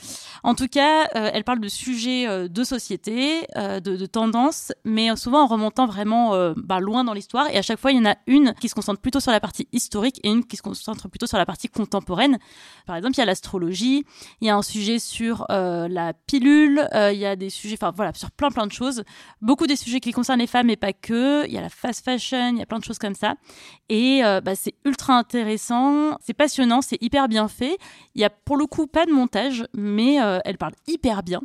[0.44, 4.72] En tout cas, euh, elle parle de sujets euh, de société, euh, de, de tendances,
[4.84, 7.48] mais euh, souvent en remontant vraiment euh, bah, loin dans l'histoire.
[7.50, 9.40] Et à chaque fois, il y en a une qui se concentre plutôt sur la
[9.40, 12.38] partie historique et une qui se concentre plutôt sur la partie contemporaine.
[12.86, 14.06] Par exemple, il y a l'astrologie,
[14.42, 17.78] il y a un sujet sur euh, la pilule, euh, il y a des sujets,
[17.82, 19.04] enfin voilà, sur plein plein de choses.
[19.42, 21.46] Beaucoup des sujets qui concernent les femmes, mais pas que.
[21.48, 23.36] Il y a la fast fashion, il y a plein de choses comme ça.
[23.90, 27.78] Et euh, bah, c'est ultra intéressant, c'est passionnant, c'est hyper bien fait.
[28.16, 31.42] Il y a pour le coup pas de montage, mais euh, elle parle hyper bien.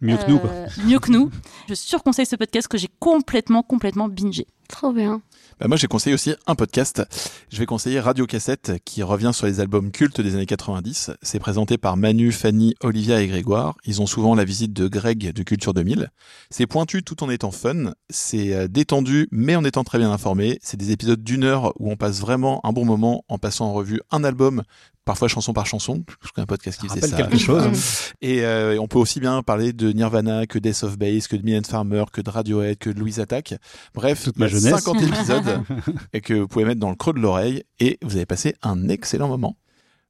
[0.00, 0.50] Mieux que nous, quoi.
[0.50, 1.30] Euh, Mieux que nous.
[1.68, 4.46] Je surconseille ce podcast que j'ai complètement, complètement bingé.
[4.68, 5.22] Trop bien.
[5.60, 7.02] Bah, moi, j'ai conseillé aussi un podcast.
[7.50, 11.12] Je vais conseiller Radio Cassette, qui revient sur les albums cultes des années 90.
[11.22, 13.76] C'est présenté par Manu, Fanny, Olivia et Grégoire.
[13.84, 16.10] Ils ont souvent la visite de Greg de Culture 2000.
[16.50, 17.92] C'est pointu tout en étant fun.
[18.10, 20.58] C'est euh, détendu, mais en étant très bien informé.
[20.60, 23.72] C'est des épisodes d'une heure où on passe vraiment un bon moment en passant en
[23.72, 24.62] revue un album,
[25.04, 26.04] parfois chanson par chanson.
[26.22, 27.16] Je connais un podcast qui Ça faisait ça.
[27.16, 27.64] quelque chose.
[28.22, 31.42] Et euh, on peut aussi bien parler de Nirvana, que Death of Base, que de
[31.42, 33.54] Mylène Farmer, que de Radiohead, que de Louise Attack.
[33.94, 34.82] Bref, Toute ma jeunesse.
[34.82, 35.62] 50 épisodes
[36.12, 38.88] et que vous pouvez mettre dans le creux de l'oreille et vous avez passé un
[38.88, 39.56] excellent moment.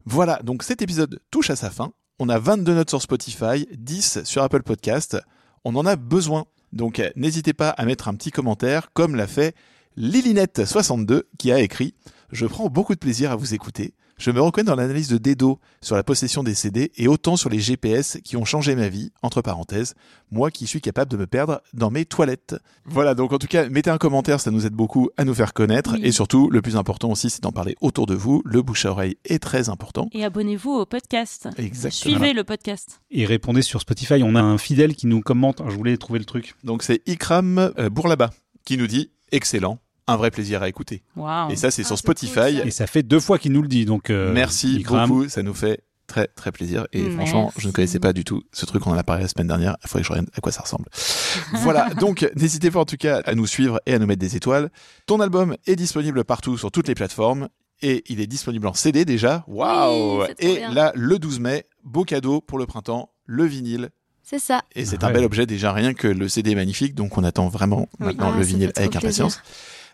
[0.07, 1.93] Voilà, donc cet épisode touche à sa fin.
[2.19, 5.19] On a 22 notes sur Spotify, 10 sur Apple Podcast.
[5.65, 6.45] On en a besoin.
[6.73, 9.55] Donc euh, n'hésitez pas à mettre un petit commentaire comme l'a fait
[9.97, 11.95] Lilinette62 qui a écrit
[12.33, 13.95] Je prends beaucoup de plaisir à vous écouter.
[14.17, 17.51] Je me reconnais dans l'analyse de Dedo sur la possession des CD et autant sur
[17.51, 19.95] les GPS qui ont changé ma vie, entre parenthèses,
[20.31, 22.55] moi qui suis capable de me perdre dans mes toilettes.
[22.85, 25.53] Voilà, donc en tout cas, mettez un commentaire, ça nous aide beaucoup à nous faire
[25.53, 26.01] connaître Oui.
[26.05, 28.41] et surtout, le plus important aussi, c'est d'en parler autour de vous.
[28.45, 30.09] Le bouche à oreille est très important.
[30.13, 31.49] Et abonnez-vous au podcast.
[31.59, 32.15] Exactement.
[32.17, 33.01] Suivez le podcast.
[33.11, 34.23] Et répondez sur Spotify.
[34.23, 35.61] On a un fidèle qui nous commente.
[35.69, 36.55] Je voulais trouver le truc.
[36.63, 38.31] Donc c'est Ikram euh, Bourlaba
[38.65, 41.03] qui nous dit excellent, un vrai plaisir à écouter.
[41.17, 41.51] Waouh.
[41.51, 42.35] Et ça, c'est Ah, sur cool, Spotify.
[42.35, 42.51] ça.
[42.67, 43.85] Et ça fait deux fois qu'il nous le dit.
[43.85, 46.87] Donc, euh, Merci beaucoup, ça nous fait très très plaisir.
[46.93, 47.17] Et Merci.
[47.17, 49.47] franchement, je ne connaissais pas du tout ce truc, on en a parlé la semaine
[49.47, 49.77] dernière.
[49.83, 50.85] Il faudrait que je regarde à quoi ça ressemble.
[51.63, 54.37] voilà, donc n'hésitez pas en tout cas à nous suivre et à nous mettre des
[54.37, 54.71] étoiles.
[55.07, 57.49] Ton album est disponible partout sur toutes les plateformes.
[57.83, 59.45] Et il est disponible en CD déjà.
[59.49, 60.73] Waouh Oui, c'est trop Et bien.
[60.73, 63.91] là, le 12 mai, beau cadeau pour le printemps, le vinyle.
[64.23, 64.63] C'est ça.
[64.75, 67.49] Et c'est un bel objet déjà, rien que le CD est magnifique, donc on attend
[67.49, 68.07] vraiment Oui.
[68.07, 69.27] maintenant Ah, le vinyle avec plaisir.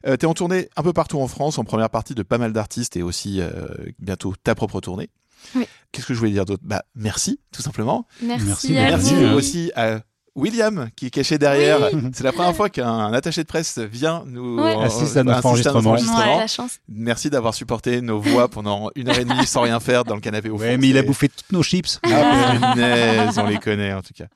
[0.07, 2.53] Euh, T'es en tournée un peu partout en France, en première partie de pas mal
[2.53, 3.67] d'artistes et aussi euh,
[3.99, 5.11] bientôt ta propre tournée.
[5.55, 5.67] Oui.
[5.93, 6.63] Qu'est-ce que je voulais dire d'autre?
[6.67, 8.07] Bah merci, tout simplement.
[8.23, 9.35] Merci, Merci, à Merci vous.
[9.35, 10.01] aussi à
[10.41, 11.91] William qui est caché derrière.
[12.13, 14.75] C'est la première fois qu'un attaché de presse vient nous Ouais.
[14.77, 15.93] euh, Assiste à notre enregistrement.
[15.93, 16.01] Ouais.
[16.39, 16.79] La chance.
[16.89, 20.21] Merci d'avoir supporté nos voix pendant une heure et demie sans rien faire dans le
[20.21, 20.65] canapé au fond.
[20.65, 21.99] Ouais, mais il a bouffé toutes nos chips.
[22.05, 24.27] ah, punaise, on les connaît en tout cas.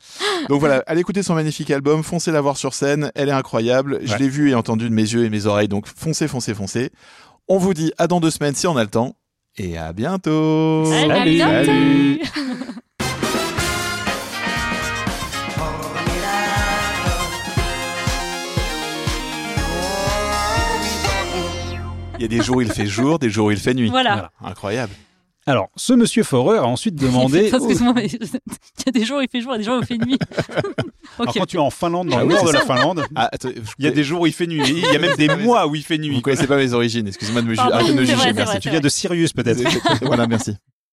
[0.49, 4.01] Donc voilà, allez écouter son magnifique album, foncez la voir sur scène, elle est incroyable.
[4.03, 6.91] Je l'ai vue et entendue de mes yeux et mes oreilles, donc foncez, foncez, foncez.
[7.49, 9.17] On vous dit à dans deux semaines si on a le temps.
[9.57, 10.85] Et à bientôt.
[10.87, 11.09] Salut.
[11.09, 11.31] Salut.
[11.37, 11.65] bientôt.
[11.67, 12.21] Salut.
[22.19, 23.89] Il y a des jours où il fait jour, des jours où il fait nuit.
[23.91, 24.13] Voilà.
[24.15, 24.31] Voilà.
[24.53, 24.93] Incroyable.
[25.47, 27.49] Alors, ce monsieur Forer a ensuite demandé.
[27.49, 28.19] Attends, Excuse-moi, mais il
[28.87, 29.87] y a des jours où il fait jour, il y a des jours où il
[29.87, 30.19] fait nuit.
[31.19, 31.35] Alors, ok.
[31.39, 32.61] quand tu es en Finlande, dans Ah le oui, nord de la.
[32.61, 34.63] Finlande, Ah, attends, il y a des jours où il fait nuit.
[34.67, 36.23] Il y a même des mois où il fait Vous nuit.
[36.23, 38.33] connaissez pas mes origines, excusez-moi de me, ju- Pardon, arrêtez de me c'est juger, vrai,
[38.33, 38.53] merci.
[38.53, 38.61] vrai.
[38.61, 39.61] Tu viens de Sirius, peut-être.
[40.07, 40.57] voilà, merci.